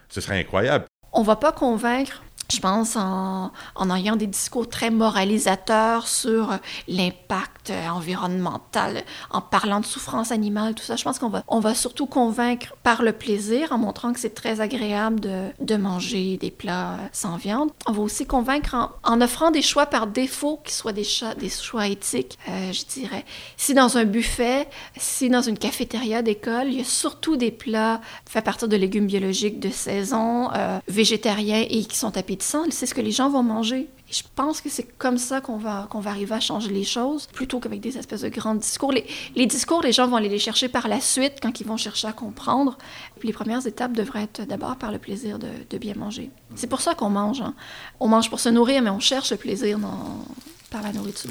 ce 0.09 0.21
serait 0.21 0.41
incroyable. 0.41 0.87
On 1.13 1.23
va 1.23 1.37
pas 1.37 1.53
convaincre 1.53 2.23
je 2.51 2.61
pense, 2.61 2.97
en, 2.97 3.51
ayant 3.95 4.17
des 4.17 4.27
discours 4.27 4.69
très 4.69 4.91
moralisateurs 4.91 6.07
sur 6.07 6.59
l'impact 6.89 7.73
environnemental, 7.91 9.03
en 9.31 9.41
parlant 9.41 9.81
de 9.81 9.87
souffrance 9.87 10.33
animale, 10.33 10.75
tout 10.75 10.83
ça. 10.83 10.97
Je 10.97 11.05
pense 11.05 11.19
qu'on 11.19 11.29
va, 11.29 11.45
on 11.49 11.61
va 11.61 11.75
surtout 11.75 12.07
convaincre 12.07 12.75
par 12.83 13.03
le 13.03 13.13
plaisir, 13.13 13.73
en 13.73 13.79
montrant 13.79 14.13
que 14.13 14.21
c'est 14.21 14.35
très 14.35 14.61
agréable 14.61 15.21
de, 15.21 15.47
de, 15.61 15.77
manger 15.77 16.37
des 16.37 16.51
plats 16.51 16.99
sans 17.13 17.37
viande. 17.37 17.71
On 17.87 17.93
va 17.93 18.03
aussi 18.03 18.27
convaincre 18.27 18.77
en, 19.03 19.21
offrant 19.21 19.51
des 19.51 19.63
choix 19.63 19.87
par 19.87 20.07
défaut 20.07 20.61
qui 20.65 20.75
soient 20.75 20.93
des, 20.93 21.05
choix, 21.05 21.35
des 21.35 21.49
choix 21.49 21.87
éthiques, 21.87 22.39
euh, 22.49 22.73
je 22.73 22.85
dirais. 22.85 23.25
Si 23.57 23.75
dans 23.75 23.97
un 23.97 24.05
buffet, 24.05 24.69
si 24.97 25.29
dans 25.29 25.43
une 25.43 25.59
cafétéria 25.59 26.23
d'école, 26.23 26.69
il 26.69 26.79
y 26.79 26.81
a 26.81 26.85
surtout 26.85 27.37
des 27.37 27.51
plats 27.51 28.01
faits 28.27 28.41
à 28.41 28.43
partir 28.43 28.69
de 28.69 28.77
légumes 28.77 29.07
biologiques 29.07 29.61
de 29.61 29.71
saison, 29.71 30.51
euh, 30.55 30.79
végétariens 30.89 31.65
et 31.69 31.85
qui 31.85 31.97
sont 31.97 32.17
appétissants, 32.17 32.40
c'est 32.43 32.87
ce 32.87 32.95
que 32.95 33.01
les 33.01 33.11
gens 33.11 33.29
vont 33.29 33.43
manger. 33.43 33.89
Et 34.09 34.13
je 34.13 34.23
pense 34.35 34.61
que 34.61 34.69
c'est 34.69 34.85
comme 34.99 35.19
ça 35.19 35.41
qu'on 35.41 35.57
va, 35.57 35.87
qu'on 35.91 36.01
va 36.01 36.11
arriver 36.11 36.35
à 36.35 36.41
changer 36.41 36.71
les 36.71 36.85
choses, 36.85 37.27
plutôt 37.27 37.61
qu'avec 37.61 37.81
des 37.81 37.97
espèces 37.97 38.23
de 38.23 38.29
grands 38.29 38.55
discours. 38.55 38.93
Les, 38.93 39.07
les, 39.37 39.47
discours, 39.47 39.83
les 39.83 39.93
gens 39.93 40.09
vont 40.09 40.17
aller 40.17 40.29
les 40.29 40.39
chercher 40.39 40.69
par 40.69 40.89
la 40.89 41.01
suite 41.01 41.35
quand 41.41 41.61
ils 41.61 41.67
vont 41.67 41.77
chercher 41.77 42.09
à 42.09 42.13
comprendre. 42.13 42.77
Puis 43.19 43.29
les 43.29 43.33
premières 43.33 43.67
étapes 43.67 43.93
devraient 43.93 44.25
être 44.25 44.47
d'abord 44.47 44.77
par 44.77 44.91
le 44.91 44.99
plaisir 44.99 45.39
de, 45.39 45.49
de 45.69 45.79
bien 45.79 45.95
manger. 45.95 46.31
C'est 46.57 46.67
pour 46.67 46.81
ça 46.81 46.95
qu'on 46.95 47.11
mange. 47.11 47.41
Hein. 47.41 47.55
On 48.01 48.09
mange 48.09 48.29
pour 48.31 48.41
se 48.41 48.49
nourrir, 48.49 48.83
mais 48.83 48.91
on 48.91 49.01
cherche 49.01 49.31
le 49.31 49.37
plaisir 49.37 49.79
dans, 49.79 50.25
par 50.71 50.83
la 50.83 50.93
nourriture. 50.93 51.31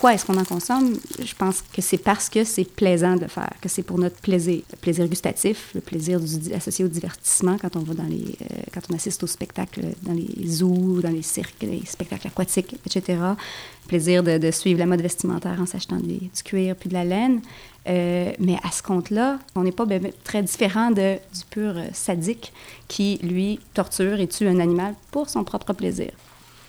Pourquoi 0.00 0.14
est-ce 0.14 0.24
qu'on 0.24 0.38
en 0.38 0.44
consomme? 0.44 0.94
Je 1.22 1.34
pense 1.34 1.60
que 1.60 1.82
c'est 1.82 1.98
parce 1.98 2.30
que 2.30 2.42
c'est 2.42 2.64
plaisant 2.64 3.16
de 3.16 3.26
faire, 3.26 3.52
que 3.60 3.68
c'est 3.68 3.82
pour 3.82 3.98
notre 3.98 4.16
plaisir. 4.16 4.62
Le 4.70 4.78
plaisir 4.78 5.06
gustatif, 5.06 5.72
le 5.74 5.82
plaisir 5.82 6.18
associé 6.56 6.86
au 6.86 6.88
divertissement 6.88 7.58
quand 7.60 7.76
on 7.76 7.80
va 7.80 7.92
dans 7.92 8.04
les, 8.04 8.24
euh, 8.40 8.62
quand 8.72 8.80
on 8.90 8.94
assiste 8.94 9.22
aux 9.24 9.26
spectacles 9.26 9.82
dans 10.00 10.14
les 10.14 10.48
zoos, 10.48 11.02
dans 11.02 11.10
les 11.10 11.20
cirques, 11.20 11.60
les 11.60 11.84
spectacles 11.84 12.28
aquatiques, 12.28 12.76
etc. 12.86 13.18
Le 13.18 13.88
plaisir 13.88 14.22
de, 14.22 14.50
suivre 14.50 14.78
la 14.78 14.86
mode 14.86 15.02
vestimentaire 15.02 15.60
en 15.60 15.66
s'achetant 15.66 15.98
du 15.98 16.30
cuir 16.46 16.76
puis 16.76 16.88
de 16.88 16.94
la 16.94 17.04
laine. 17.04 17.42
Euh, 17.86 18.32
mais 18.38 18.56
à 18.62 18.70
ce 18.70 18.82
compte-là, 18.82 19.38
on 19.54 19.64
n'est 19.64 19.70
pas 19.70 19.84
très 20.24 20.42
différent 20.42 20.92
de, 20.92 21.16
du 21.16 21.44
pur 21.50 21.74
sadique 21.92 22.54
qui, 22.88 23.18
lui, 23.22 23.60
torture 23.74 24.18
et 24.18 24.28
tue 24.28 24.48
un 24.48 24.60
animal 24.60 24.94
pour 25.10 25.28
son 25.28 25.44
propre 25.44 25.74
plaisir 25.74 26.12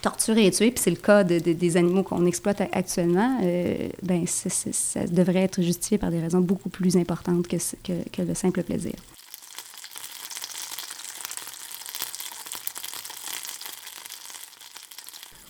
torturer 0.01 0.47
et 0.47 0.51
tuer, 0.51 0.71
puis 0.71 0.81
c'est 0.81 0.89
le 0.89 0.95
cas 0.95 1.23
de, 1.23 1.39
de, 1.39 1.53
des 1.53 1.77
animaux 1.77 2.03
qu'on 2.03 2.25
exploite 2.25 2.61
actuellement, 2.71 3.39
euh, 3.43 3.89
ben 4.01 4.25
ça 4.27 5.05
devrait 5.07 5.43
être 5.43 5.61
justifié 5.61 5.97
par 5.97 6.11
des 6.11 6.19
raisons 6.19 6.41
beaucoup 6.41 6.69
plus 6.69 6.97
importantes 6.97 7.47
que, 7.47 7.57
que, 7.83 8.09
que 8.09 8.21
le 8.21 8.33
simple 8.33 8.63
plaisir. 8.63 8.93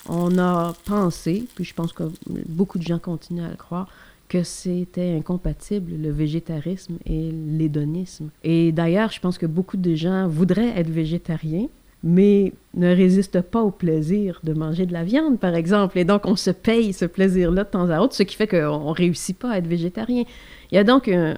On 0.10 0.38
a 0.38 0.74
pensé, 0.84 1.46
puis 1.56 1.64
je 1.64 1.74
pense 1.74 1.94
que 1.94 2.04
beaucoup 2.50 2.78
de 2.78 2.84
gens 2.84 3.00
continuent 3.00 3.46
à 3.46 3.50
le 3.50 3.56
croire, 3.56 3.88
que 4.28 4.44
c'était 4.44 5.14
incompatible 5.14 5.92
le 6.02 6.12
végétarisme 6.12 6.98
et 7.06 7.32
l'hédonisme. 7.32 8.30
Et 8.44 8.72
d'ailleurs, 8.72 9.12
je 9.12 9.20
pense 9.20 9.38
que 9.38 9.46
beaucoup 9.46 9.78
de 9.78 9.94
gens 9.96 10.28
voudraient 10.28 10.74
être 10.78 10.90
végétariens, 10.90 11.68
mais 12.04 12.54
ne 12.74 12.88
résiste 12.88 13.42
pas 13.42 13.62
au 13.62 13.72
plaisir 13.72 14.40
de 14.44 14.54
manger 14.54 14.86
de 14.86 14.94
la 14.94 15.04
viande, 15.04 15.40
par 15.40 15.56
exemple. 15.56 15.98
Et 15.98 16.06
donc, 16.06 16.26
on 16.26 16.36
se 16.36 16.52
paye 16.52 16.94
ce 16.94 17.06
plaisir-là 17.06 17.64
de 17.64 17.70
temps 17.70 17.90
à 17.90 18.00
autre, 18.00 18.16
ce 18.16 18.24
qui 18.24 18.36
fait 18.36 18.48
qu'on 18.48 18.90
ne 18.90 18.94
réussit 18.94 19.38
pas 19.38 19.52
à 19.52 19.58
être 19.58 19.68
végétarien. 19.68 20.24
Il 20.72 20.76
y 20.76 20.78
a 20.78 20.84
donc 20.84 21.08
un, 21.08 21.36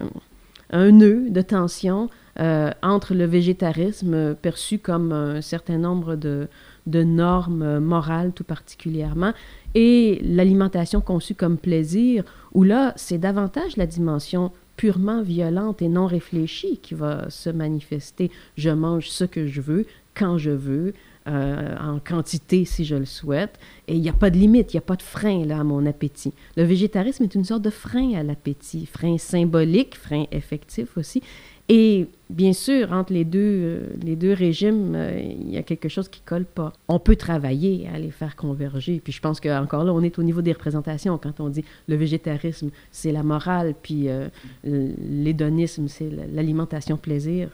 nœud 0.91 1.29
de 1.29 1.41
tension 1.41 2.09
euh, 2.39 2.71
entre 2.81 3.13
le 3.13 3.25
végétarisme 3.25 4.35
perçu 4.35 4.79
comme 4.79 5.11
un 5.11 5.41
certain 5.41 5.77
nombre 5.77 6.15
de, 6.15 6.47
de 6.87 7.03
normes 7.03 7.79
morales 7.79 8.31
tout 8.33 8.43
particulièrement 8.43 9.33
et 9.75 10.19
l'alimentation 10.23 11.01
conçue 11.01 11.35
comme 11.35 11.57
plaisir, 11.57 12.23
où 12.53 12.63
là, 12.63 12.93
c'est 12.95 13.17
davantage 13.17 13.77
la 13.77 13.87
dimension 13.87 14.51
purement 14.77 15.21
violente 15.21 15.81
et 15.81 15.87
non 15.87 16.07
réfléchie 16.07 16.79
qui 16.81 16.93
va 16.93 17.29
se 17.29 17.49
manifester. 17.49 18.31
Je 18.57 18.69
mange 18.69 19.09
ce 19.09 19.23
que 19.23 19.47
je 19.47 19.61
veux, 19.61 19.85
quand 20.15 20.37
je 20.37 20.51
veux, 20.51 20.93
euh, 21.27 21.75
en 21.77 21.99
quantité 21.99 22.65
si 22.65 22.83
je 22.83 22.95
le 22.95 23.05
souhaite. 23.05 23.57
Et 23.87 23.95
il 23.95 24.01
n'y 24.01 24.09
a 24.09 24.13
pas 24.13 24.29
de 24.29 24.37
limite, 24.37 24.73
il 24.73 24.77
n'y 24.77 24.79
a 24.79 24.85
pas 24.85 24.97
de 24.97 25.01
frein 25.01 25.45
là, 25.45 25.59
à 25.59 25.63
mon 25.63 25.85
appétit. 25.85 26.33
Le 26.57 26.63
végétarisme 26.63 27.23
est 27.23 27.35
une 27.35 27.45
sorte 27.45 27.61
de 27.61 27.69
frein 27.69 28.13
à 28.13 28.23
l'appétit, 28.23 28.85
frein 28.85 29.17
symbolique, 29.17 29.95
frein 29.95 30.25
effectif 30.31 30.97
aussi. 30.97 31.21
Et 31.69 32.07
bien 32.29 32.51
sûr, 32.51 32.91
entre 32.91 33.13
les 33.13 33.23
deux, 33.23 33.39
euh, 33.39 33.87
les 34.01 34.17
deux 34.17 34.33
régimes, 34.33 34.95
euh, 34.95 35.17
il 35.17 35.49
y 35.49 35.57
a 35.57 35.63
quelque 35.63 35.87
chose 35.87 36.09
qui 36.09 36.19
colle 36.19 36.43
pas. 36.43 36.73
On 36.89 36.99
peut 36.99 37.15
travailler 37.15 37.87
à 37.93 37.97
les 37.97 38.11
faire 38.11 38.35
converger. 38.35 38.99
Puis 39.01 39.13
je 39.13 39.21
pense 39.21 39.39
qu'encore 39.39 39.85
là, 39.85 39.93
on 39.93 40.01
est 40.01 40.19
au 40.19 40.23
niveau 40.23 40.41
des 40.41 40.51
représentations. 40.51 41.17
Quand 41.17 41.39
on 41.39 41.47
dit 41.47 41.63
le 41.87 41.95
végétarisme, 41.95 42.69
c'est 42.91 43.13
la 43.13 43.23
morale, 43.23 43.75
puis 43.81 44.09
euh, 44.09 44.27
l'hédonisme, 44.63 45.87
c'est 45.87 46.09
l'alimentation 46.33 46.97
plaisir, 46.97 47.49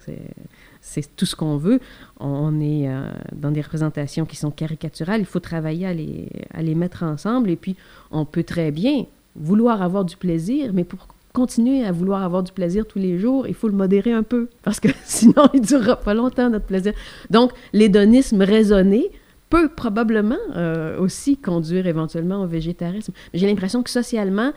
c'est 0.81 1.15
tout 1.15 1.25
ce 1.25 1.35
qu'on 1.35 1.57
veut. 1.57 1.79
On 2.19 2.59
est 2.59 2.89
euh, 2.89 3.09
dans 3.33 3.51
des 3.51 3.61
représentations 3.61 4.25
qui 4.25 4.35
sont 4.35 4.51
caricaturales. 4.51 5.21
Il 5.21 5.25
faut 5.25 5.39
travailler 5.39 5.85
à 5.85 5.93
les, 5.93 6.29
à 6.53 6.61
les 6.61 6.75
mettre 6.75 7.03
ensemble. 7.03 7.49
Et 7.49 7.55
puis, 7.55 7.75
on 8.11 8.25
peut 8.25 8.43
très 8.43 8.71
bien 8.71 9.05
vouloir 9.35 9.81
avoir 9.81 10.05
du 10.05 10.17
plaisir, 10.17 10.71
mais 10.73 10.83
pour 10.83 11.07
continuer 11.33 11.85
à 11.85 11.91
vouloir 11.91 12.23
avoir 12.23 12.43
du 12.43 12.51
plaisir 12.51 12.85
tous 12.85 12.99
les 12.99 13.19
jours, 13.19 13.47
il 13.47 13.53
faut 13.53 13.67
le 13.67 13.75
modérer 13.75 14.11
un 14.11 14.23
peu, 14.23 14.49
parce 14.63 14.79
que 14.79 14.89
sinon, 15.03 15.49
il 15.53 15.61
ne 15.61 15.65
durera 15.65 15.97
pas 15.97 16.13
longtemps, 16.13 16.49
notre 16.49 16.65
plaisir. 16.65 16.93
Donc, 17.29 17.51
l'hédonisme 17.73 18.41
raisonné 18.41 19.09
peut 19.49 19.69
probablement 19.69 20.37
euh, 20.55 20.99
aussi 20.99 21.37
conduire 21.37 21.87
éventuellement 21.87 22.43
au 22.43 22.47
végétarisme. 22.47 23.13
J'ai 23.33 23.47
l'impression 23.47 23.81
que 23.81 23.89
socialement, 23.89 24.51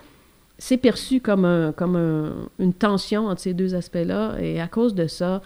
c'est 0.58 0.76
perçu 0.76 1.20
comme, 1.20 1.44
un, 1.44 1.72
comme 1.72 1.96
un, 1.96 2.32
une 2.58 2.74
tension 2.74 3.26
entre 3.28 3.40
ces 3.40 3.54
deux 3.54 3.74
aspects-là, 3.74 4.36
et 4.40 4.60
à 4.60 4.68
cause 4.68 4.94
de 4.94 5.06
ça, 5.06 5.42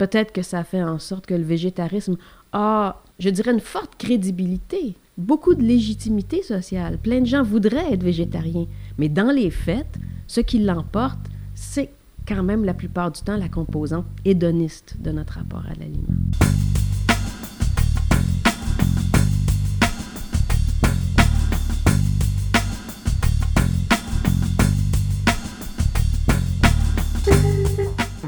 peut-être 0.00 0.32
que 0.32 0.40
ça 0.40 0.64
fait 0.64 0.82
en 0.82 0.98
sorte 0.98 1.26
que 1.26 1.34
le 1.34 1.42
végétarisme 1.42 2.16
a, 2.54 3.02
je 3.18 3.28
dirais, 3.28 3.52
une 3.52 3.60
forte 3.60 3.96
crédibilité, 3.98 4.94
beaucoup 5.18 5.54
de 5.54 5.62
légitimité 5.62 6.42
sociale. 6.42 6.96
Plein 6.96 7.20
de 7.20 7.26
gens 7.26 7.42
voudraient 7.42 7.92
être 7.92 8.02
végétariens, 8.02 8.66
mais 8.96 9.10
dans 9.10 9.30
les 9.30 9.50
faits, 9.50 9.98
ce 10.26 10.40
qui 10.40 10.58
l'emporte, 10.60 11.20
c'est 11.54 11.90
quand 12.26 12.42
même 12.42 12.64
la 12.64 12.72
plupart 12.72 13.10
du 13.10 13.20
temps 13.20 13.36
la 13.36 13.50
composante 13.50 14.06
hédoniste 14.24 14.96
de 15.02 15.10
notre 15.10 15.34
rapport 15.34 15.66
à 15.70 15.74
l'aliment. 15.78 16.79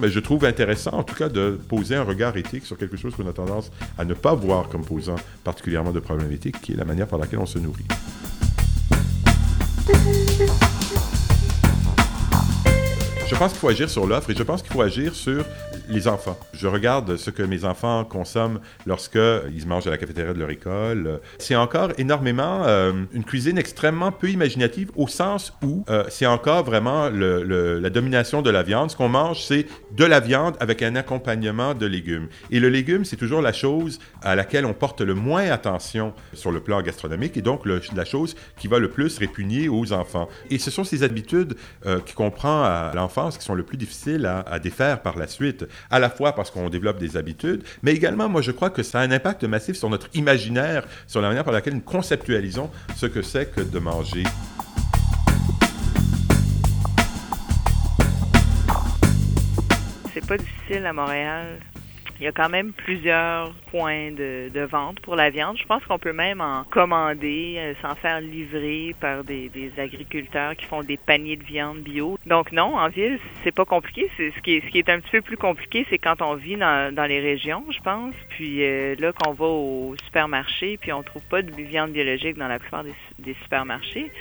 Mais 0.02 0.10
je 0.10 0.18
trouve 0.18 0.44
intéressant, 0.44 0.90
en 0.94 1.04
tout 1.04 1.14
cas, 1.14 1.28
de 1.28 1.58
poser 1.68 1.94
un 1.94 2.02
regard 2.02 2.36
éthique 2.36 2.66
sur 2.66 2.76
quelque 2.76 2.96
chose 2.96 3.14
qu'on 3.14 3.28
a 3.28 3.32
tendance 3.32 3.70
à 3.96 4.04
ne 4.04 4.14
pas 4.14 4.34
voir 4.34 4.68
comme 4.68 4.84
posant 4.84 5.14
particulièrement 5.44 5.92
de 5.92 6.00
problème 6.00 6.30
éthique, 6.32 6.60
qui 6.60 6.72
est 6.72 6.76
la 6.76 6.84
manière 6.84 7.06
par 7.06 7.20
laquelle 7.20 7.38
on 7.38 7.46
se 7.46 7.60
nourrit. 7.60 7.86
Je 13.28 13.36
pense 13.36 13.52
qu'il 13.52 13.60
faut 13.60 13.68
agir 13.68 13.88
sur 13.88 14.06
l'offre 14.06 14.28
et 14.30 14.34
je 14.34 14.42
pense 14.42 14.60
qu'il 14.62 14.72
faut 14.72 14.82
agir 14.82 15.14
sur 15.14 15.44
les 15.92 16.08
enfants. 16.08 16.38
Je 16.54 16.66
regarde 16.66 17.16
ce 17.16 17.30
que 17.30 17.42
mes 17.42 17.64
enfants 17.64 18.04
consomment 18.04 18.60
lorsqu'ils 18.86 19.66
mangent 19.66 19.86
à 19.86 19.90
la 19.90 19.98
cafétéria 19.98 20.32
de 20.32 20.38
leur 20.38 20.50
école. 20.50 21.20
C'est 21.38 21.56
encore 21.56 21.90
énormément 21.98 22.62
euh, 22.64 22.92
une 23.12 23.24
cuisine 23.24 23.58
extrêmement 23.58 24.10
peu 24.10 24.30
imaginative 24.30 24.90
au 24.96 25.06
sens 25.06 25.52
où 25.62 25.84
euh, 25.90 26.04
c'est 26.08 26.26
encore 26.26 26.64
vraiment 26.64 27.10
la 27.10 27.90
domination 27.90 28.42
de 28.42 28.50
la 28.50 28.62
viande. 28.62 28.90
Ce 28.90 28.96
qu'on 28.96 29.08
mange, 29.08 29.42
c'est 29.42 29.66
de 29.92 30.04
la 30.04 30.20
viande 30.20 30.56
avec 30.60 30.82
un 30.82 30.96
accompagnement 30.96 31.74
de 31.74 31.86
légumes. 31.86 32.28
Et 32.50 32.60
le 32.60 32.68
légume, 32.68 33.04
c'est 33.04 33.16
toujours 33.16 33.42
la 33.42 33.52
chose 33.52 33.98
à 34.22 34.34
laquelle 34.34 34.66
on 34.66 34.74
porte 34.74 35.00
le 35.00 35.14
moins 35.14 35.50
attention 35.50 36.14
sur 36.32 36.50
le 36.50 36.60
plan 36.60 36.80
gastronomique 36.82 37.36
et 37.36 37.42
donc 37.42 37.62
la 37.66 38.04
chose 38.04 38.34
qui 38.56 38.68
va 38.68 38.78
le 38.78 38.90
plus 38.90 39.18
répugner 39.18 39.68
aux 39.68 39.92
enfants. 39.92 40.28
Et 40.50 40.58
ce 40.58 40.70
sont 40.70 40.84
ces 40.84 41.02
habitudes 41.02 41.54
euh, 41.86 42.00
qui 42.00 42.14
comprend 42.14 42.62
à 42.62 42.92
l'enfance 42.94 43.36
qui 43.36 43.44
sont 43.44 43.54
le 43.54 43.62
plus 43.62 43.76
difficiles 43.76 44.26
à 44.26 44.58
défaire 44.58 45.02
par 45.02 45.18
la 45.18 45.26
suite, 45.26 45.66
à 45.90 45.98
la 45.98 46.10
fois 46.10 46.34
parce 46.34 46.50
qu'on 46.50 46.68
développe 46.68 46.98
des 46.98 47.16
habitudes, 47.16 47.62
mais 47.82 47.92
également, 47.92 48.28
moi, 48.28 48.42
je 48.42 48.50
crois 48.50 48.70
que 48.70 48.82
ça 48.82 49.00
a 49.00 49.02
un 49.02 49.10
impact 49.10 49.44
massif 49.44 49.76
sur 49.76 49.90
notre 49.90 50.08
imaginaire, 50.14 50.86
sur 51.06 51.20
la 51.20 51.28
manière 51.28 51.44
par 51.44 51.52
laquelle 51.52 51.74
nous 51.74 51.80
conceptualisons 51.80 52.70
ce 52.96 53.06
que 53.06 53.22
c'est 53.22 53.52
que 53.52 53.60
de 53.60 53.78
manger. 53.78 54.24
C'est 60.14 60.26
pas 60.26 60.36
difficile 60.36 60.86
à 60.86 60.92
Montréal 60.92 61.58
il 62.22 62.26
y 62.26 62.28
a 62.28 62.32
quand 62.32 62.48
même 62.48 62.72
plusieurs 62.72 63.52
points 63.72 64.12
de, 64.12 64.64
vente 64.70 65.00
pour 65.00 65.16
la 65.16 65.30
viande. 65.30 65.58
Je 65.58 65.64
pense 65.64 65.84
qu'on 65.84 65.98
peut 65.98 66.12
même 66.12 66.40
en 66.40 66.62
commander, 66.62 67.56
euh, 67.58 67.74
s'en 67.82 67.96
faire 67.96 68.20
livrer 68.20 68.94
par 69.00 69.24
des, 69.24 69.50
agriculteurs 69.76 70.54
qui 70.54 70.64
font 70.66 70.84
des 70.84 70.96
paniers 70.96 71.34
de 71.34 71.42
viande 71.42 71.78
bio. 71.78 72.16
Donc 72.24 72.52
non, 72.52 72.76
en 72.76 72.88
ville, 72.88 73.18
c'est 73.42 73.50
pas 73.50 73.64
compliqué. 73.64 74.08
C'est 74.16 74.30
ce 74.30 74.40
qui 74.40 74.54
est 74.54 74.60
ce 74.64 74.70
qui 74.70 74.78
est 74.78 74.88
un 74.88 75.00
petit 75.00 75.10
peu 75.10 75.20
plus 75.20 75.36
compliqué, 75.36 75.84
c'est 75.90 75.98
quand 75.98 76.22
on 76.22 76.36
vit 76.36 76.54
dans, 76.56 77.08
les 77.08 77.18
régions, 77.18 77.64
je 77.70 77.80
pense. 77.80 78.14
Puis 78.28 78.62
euh, 78.62 78.94
là, 79.00 79.12
qu'on 79.12 79.32
va 79.32 79.46
au 79.46 79.96
supermarché, 80.04 80.78
puis 80.80 80.92
on 80.92 81.02
trouve 81.02 81.24
pas 81.24 81.42
de 81.42 81.50
viande 81.50 81.90
biologique 81.90 82.36
dans 82.36 82.46
la 82.46 82.60
plupart 82.60 82.84
des 82.84 83.34
supermarchés 83.42 84.12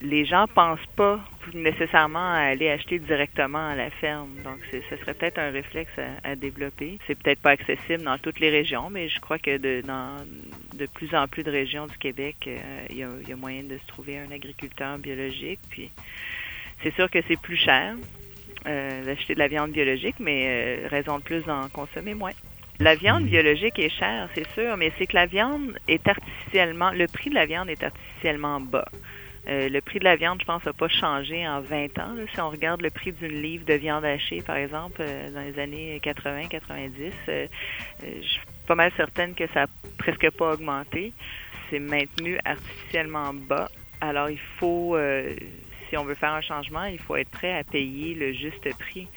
les 0.00 0.24
gens 0.24 0.46
pensent 0.46 0.86
pas 0.96 1.20
nécessairement 1.54 2.32
à 2.32 2.40
aller 2.40 2.68
acheter 2.68 2.98
directement 2.98 3.68
à 3.68 3.74
la 3.74 3.90
ferme. 3.90 4.30
Donc, 4.44 4.58
ce 4.70 4.96
serait 4.96 5.14
peut-être 5.14 5.38
un 5.38 5.50
réflexe 5.50 5.90
à, 6.24 6.36
développer. 6.36 6.98
C'est 7.06 7.16
peut-être 7.16 7.40
pas 7.40 7.50
accessible 7.50 8.02
dans 8.02 8.18
toutes 8.18 8.40
les 8.40 8.50
régions, 8.50 8.90
mais 8.90 9.08
je 9.08 9.20
crois 9.20 9.38
que 9.38 9.56
de, 9.56 9.82
dans 9.86 10.16
de 10.74 10.86
plus 10.86 11.14
en 11.14 11.26
plus 11.26 11.42
de 11.42 11.50
régions 11.50 11.86
du 11.86 11.96
Québec, 11.98 12.36
euh, 12.46 12.58
il 12.90 12.98
y, 12.98 13.02
a, 13.02 13.36
moyen 13.36 13.62
de 13.64 13.78
se 13.78 13.86
trouver 13.86 14.18
un 14.18 14.30
agriculteur 14.30 14.98
biologique. 14.98 15.60
Puis, 15.70 15.90
c'est 16.82 16.94
sûr 16.94 17.10
que 17.10 17.18
c'est 17.26 17.40
plus 17.40 17.56
cher 17.56 17.94
euh, 18.66 19.04
d'acheter 19.04 19.34
de 19.34 19.38
la 19.38 19.48
viande 19.48 19.72
biologique, 19.72 20.16
mais 20.20 20.46
euh, 20.84 20.88
raison 20.88 21.18
de 21.18 21.22
plus 21.22 21.42
d'en 21.44 21.68
consommer 21.68 22.14
moins. 22.14 22.32
La 22.80 22.94
viande 22.94 23.24
biologique 23.24 23.76
est 23.80 23.88
chère, 23.88 24.28
c'est 24.34 24.48
sûr, 24.52 24.76
mais 24.76 24.92
c'est 24.98 25.06
que 25.06 25.16
la 25.16 25.26
viande 25.26 25.76
est 25.88 26.06
artificiellement, 26.06 26.92
le 26.92 27.08
prix 27.08 27.28
de 27.28 27.34
la 27.34 27.44
viande 27.44 27.68
est 27.68 27.82
artificiellement 27.82 28.60
bas. 28.60 28.88
Euh, 29.46 29.68
le 29.68 29.80
prix 29.80 29.98
de 29.98 30.04
la 30.04 30.16
viande, 30.16 30.38
je 30.40 30.44
pense, 30.44 30.64
n'a 30.64 30.72
pas 30.72 30.88
changé 30.88 31.46
en 31.46 31.60
20 31.60 31.98
ans. 31.98 32.14
Si 32.32 32.40
on 32.40 32.50
regarde 32.50 32.82
le 32.82 32.90
prix 32.90 33.12
d'une 33.12 33.40
livre 33.40 33.64
de 33.64 33.74
viande 33.74 34.04
hachée, 34.04 34.42
par 34.42 34.56
exemple, 34.56 35.00
euh, 35.00 35.30
dans 35.30 35.40
les 35.40 35.58
années 35.58 36.00
80-90, 36.02 37.12
euh, 37.28 37.46
je 38.02 38.26
suis 38.26 38.40
pas 38.66 38.74
mal 38.74 38.92
certaine 38.96 39.34
que 39.34 39.46
ça 39.48 39.60
n'a 39.60 39.66
presque 39.96 40.30
pas 40.32 40.52
augmenté. 40.52 41.12
C'est 41.70 41.78
maintenu 41.78 42.38
artificiellement 42.44 43.32
bas. 43.32 43.70
Alors, 44.00 44.30
il 44.30 44.38
faut, 44.58 44.96
si 45.88 45.96
on 45.96 46.04
veut 46.04 46.14
faire 46.14 46.32
un 46.32 46.40
changement, 46.40 46.84
il 46.84 46.98
faut 46.98 47.16
être 47.16 47.30
prêt 47.30 47.58
à 47.58 47.64
payer 47.64 48.14
le 48.14 48.32
juste 48.32 48.72
prix. 48.78 49.08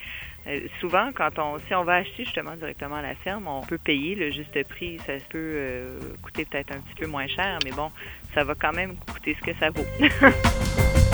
Souvent, 0.79 1.11
quand 1.13 1.37
on, 1.39 1.59
si 1.67 1.75
on 1.75 1.83
va 1.83 1.95
acheter 1.95 2.23
justement 2.25 2.55
directement 2.55 2.95
à 2.95 3.01
la 3.01 3.15
ferme, 3.15 3.47
on 3.47 3.61
peut 3.61 3.77
payer 3.77 4.15
le 4.15 4.31
juste 4.31 4.67
prix. 4.67 4.99
Ça 5.05 5.13
peut 5.29 5.99
coûter 6.21 6.45
peut-être 6.45 6.73
un 6.73 6.79
petit 6.79 6.95
peu 6.95 7.07
moins 7.07 7.27
cher, 7.27 7.59
mais 7.63 7.71
bon, 7.71 7.89
ça 8.33 8.43
va 8.43 8.55
quand 8.55 8.73
même 8.73 8.95
coûter 9.11 9.35
ce 9.39 9.45
que 9.45 9.57
ça 9.59 9.69
vaut. 9.69 9.85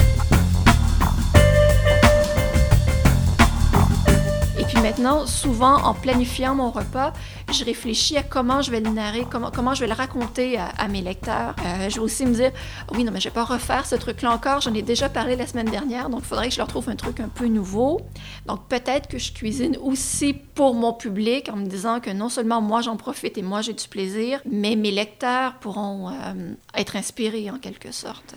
Et 4.60 4.63
puis 4.63 4.82
maintenant, 4.82 5.25
souvent, 5.28 5.75
en 5.84 5.93
planifiant 5.93 6.56
mon 6.56 6.71
repas, 6.71 7.13
je 7.51 7.63
réfléchis 7.63 8.17
à 8.17 8.23
comment 8.23 8.62
je 8.62 8.71
vais 8.71 8.79
le 8.79 8.89
narrer, 8.89 9.25
comment, 9.29 9.51
comment 9.51 9.73
je 9.73 9.81
vais 9.81 9.88
le 9.88 9.93
raconter 9.93 10.57
à, 10.57 10.88
mes 10.88 11.01
lecteurs. 11.01 11.55
Euh, 11.65 11.89
je 11.89 11.95
vais 11.95 12.01
aussi 12.01 12.25
me 12.25 12.33
dire, 12.33 12.51
oui, 12.93 13.03
non, 13.03 13.12
mais 13.12 13.19
je 13.19 13.29
vais 13.29 13.33
pas 13.33 13.43
refaire 13.43 13.86
ce 13.86 13.95
truc-là 13.95 14.31
encore. 14.31 14.62
J'en 14.62 14.73
ai 14.73 14.81
déjà 14.81 15.10
parlé 15.10 15.36
la 15.36 15.47
semaine 15.47 15.69
dernière, 15.69 16.10
donc 16.10 16.21
il 16.23 16.25
faudrait 16.25 16.47
que 16.47 16.53
je 16.53 16.60
leur 16.60 16.67
trouve 16.67 16.89
un 16.89 16.95
truc 16.95 17.19
un 17.19 17.29
peu 17.29 17.47
nouveau. 17.47 18.01
Donc 18.45 18.67
peut-être 18.67 19.07
que 19.07 19.17
je 19.17 19.31
cuisine 19.31 19.77
aussi 19.81 20.33
pour 20.33 20.73
mon 20.73 20.93
public 20.93 21.49
en 21.49 21.57
me 21.57 21.65
disant 21.65 21.99
que 21.99 22.10
non 22.10 22.29
seulement 22.29 22.62
moi 22.62 22.81
j'en 22.81 22.97
profite 22.97 23.38
et 23.38 23.41
moi 23.41 23.62
j'ai 23.62 23.73
du 23.73 23.88
plaisir, 23.88 24.41
mais 24.49 24.75
mes 24.75 24.91
lecteurs 24.91 25.55
pourront 25.55 26.10
euh, 26.10 26.53
être 26.75 26.95
inspirés 26.95 27.49
en 27.49 27.60
quelque 27.60 27.91
sorte. 27.91 28.36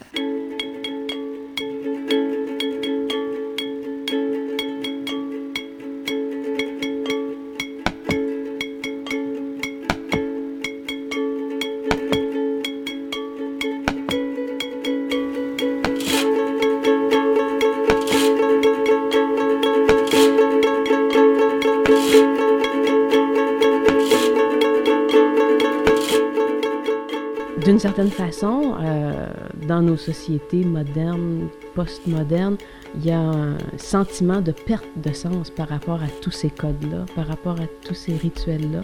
Certaine 27.95 28.11
façon, 28.13 28.77
euh, 28.81 29.27
dans 29.67 29.83
nos 29.83 29.97
sociétés 29.97 30.65
modernes, 30.65 31.49
postmodernes, 31.75 32.57
il 32.95 33.05
y 33.05 33.11
a 33.11 33.19
un 33.19 33.59
sentiment 33.79 34.41
de 34.41 34.53
perte 34.53 34.87
de 34.95 35.13
sens 35.13 35.51
par 35.51 35.69
rapport 35.69 36.01
à 36.01 36.07
tous 36.23 36.31
ces 36.31 36.51
codes-là, 36.51 37.07
par 37.17 37.27
rapport 37.27 37.61
à 37.61 37.67
tous 37.85 37.95
ces 37.95 38.15
rituels-là. 38.15 38.83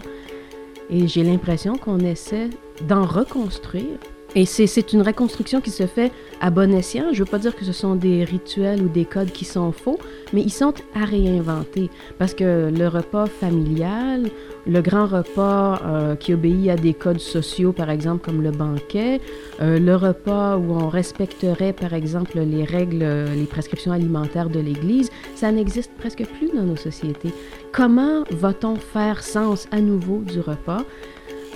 Et 0.89 1.07
j'ai 1.07 1.23
l'impression 1.23 1.77
qu'on 1.77 1.99
essaie 1.99 2.49
d'en 2.85 3.05
reconstruire 3.05 3.97
et 4.35 4.45
c'est 4.45 4.93
une 4.93 5.01
reconstruction 5.01 5.61
qui 5.61 5.71
se 5.71 5.87
fait 5.87 6.11
à 6.41 6.49
bon 6.49 6.73
escient. 6.73 7.05
Je 7.11 7.19
ne 7.19 7.25
veux 7.25 7.31
pas 7.31 7.39
dire 7.39 7.55
que 7.55 7.65
ce 7.65 7.71
sont 7.71 7.95
des 7.95 8.23
rituels 8.23 8.81
ou 8.81 8.87
des 8.87 9.05
codes 9.05 9.31
qui 9.31 9.45
sont 9.45 9.71
faux, 9.71 9.97
mais 10.33 10.41
ils 10.41 10.51
sont 10.51 10.73
à 10.93 11.05
réinventer. 11.05 11.89
Parce 12.19 12.33
que 12.33 12.69
le 12.69 12.87
repas 12.87 13.25
familial, 13.25 14.29
le 14.67 14.81
grand 14.81 15.05
repas 15.05 15.81
euh, 15.85 16.15
qui 16.15 16.33
obéit 16.33 16.69
à 16.69 16.75
des 16.75 16.93
codes 16.93 17.19
sociaux, 17.19 17.71
par 17.71 17.89
exemple 17.89 18.23
comme 18.25 18.43
le 18.43 18.51
banquet, 18.51 19.21
euh, 19.61 19.79
le 19.79 19.95
repas 19.95 20.57
où 20.57 20.73
on 20.73 20.89
respecterait, 20.89 21.73
par 21.73 21.93
exemple, 21.93 22.37
les 22.39 22.63
règles, 22.63 23.05
les 23.33 23.45
prescriptions 23.45 23.91
alimentaires 23.91 24.49
de 24.49 24.59
l'Église, 24.59 25.09
ça 25.35 25.51
n'existe 25.51 25.91
presque 25.97 26.25
plus 26.25 26.51
dans 26.53 26.63
nos 26.63 26.75
sociétés. 26.75 27.33
Comment 27.71 28.23
va-t-on 28.31 28.75
faire 28.75 29.23
sens 29.23 29.67
à 29.71 29.79
nouveau 29.79 30.19
du 30.19 30.39
repas? 30.41 30.83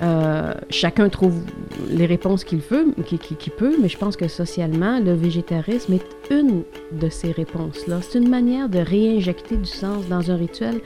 Euh, 0.01 0.53
chacun 0.69 1.09
trouve 1.09 1.43
les 1.89 2.05
réponses 2.05 2.43
qu'il 2.43 2.59
veut, 2.59 2.87
qu'il 3.05 3.53
peut, 3.53 3.75
mais 3.81 3.87
je 3.87 3.97
pense 3.97 4.17
que 4.17 4.27
socialement, 4.27 4.99
le 4.99 5.13
végétarisme 5.13 5.93
est 5.93 6.05
une 6.31 6.63
de 6.91 7.09
ces 7.09 7.31
réponses-là. 7.31 7.99
C'est 8.01 8.17
une 8.17 8.29
manière 8.29 8.67
de 8.67 8.79
réinjecter 8.79 9.57
du 9.57 9.65
sens 9.65 10.07
dans 10.07 10.31
un 10.31 10.35
rituel 10.35 10.81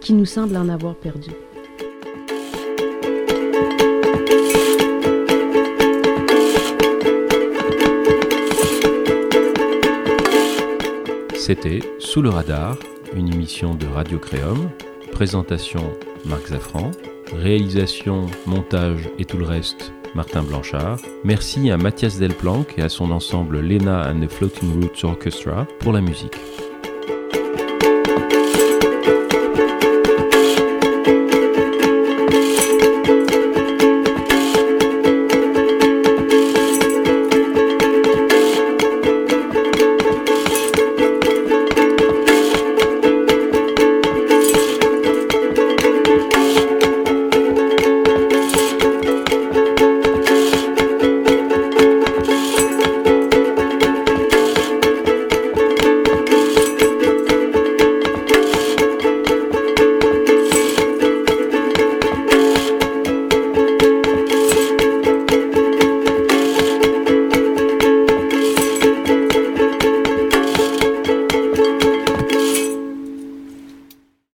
qui 0.00 0.12
nous 0.12 0.26
semble 0.26 0.56
en 0.56 0.68
avoir 0.68 0.94
perdu. 0.94 1.30
C'était 11.34 11.80
Sous 11.98 12.22
le 12.22 12.28
radar, 12.28 12.76
une 13.14 13.32
émission 13.32 13.74
de 13.74 13.86
Radio 13.86 14.18
Créum. 14.18 14.70
Présentation 15.10 15.82
Marc 16.24 16.48
Zaffran. 16.48 16.92
Réalisation, 17.32 18.26
montage 18.46 19.08
et 19.18 19.24
tout 19.24 19.36
le 19.36 19.44
reste, 19.44 19.92
Martin 20.14 20.42
Blanchard. 20.42 20.98
Merci 21.24 21.70
à 21.70 21.76
Mathias 21.76 22.18
Delplanque 22.18 22.74
et 22.76 22.82
à 22.82 22.88
son 22.88 23.12
ensemble 23.12 23.60
Lena 23.60 24.10
and 24.10 24.20
the 24.20 24.30
Floating 24.30 24.72
Roots 24.74 25.04
Orchestra 25.04 25.66
pour 25.78 25.92
la 25.92 26.00
musique. 26.00 26.36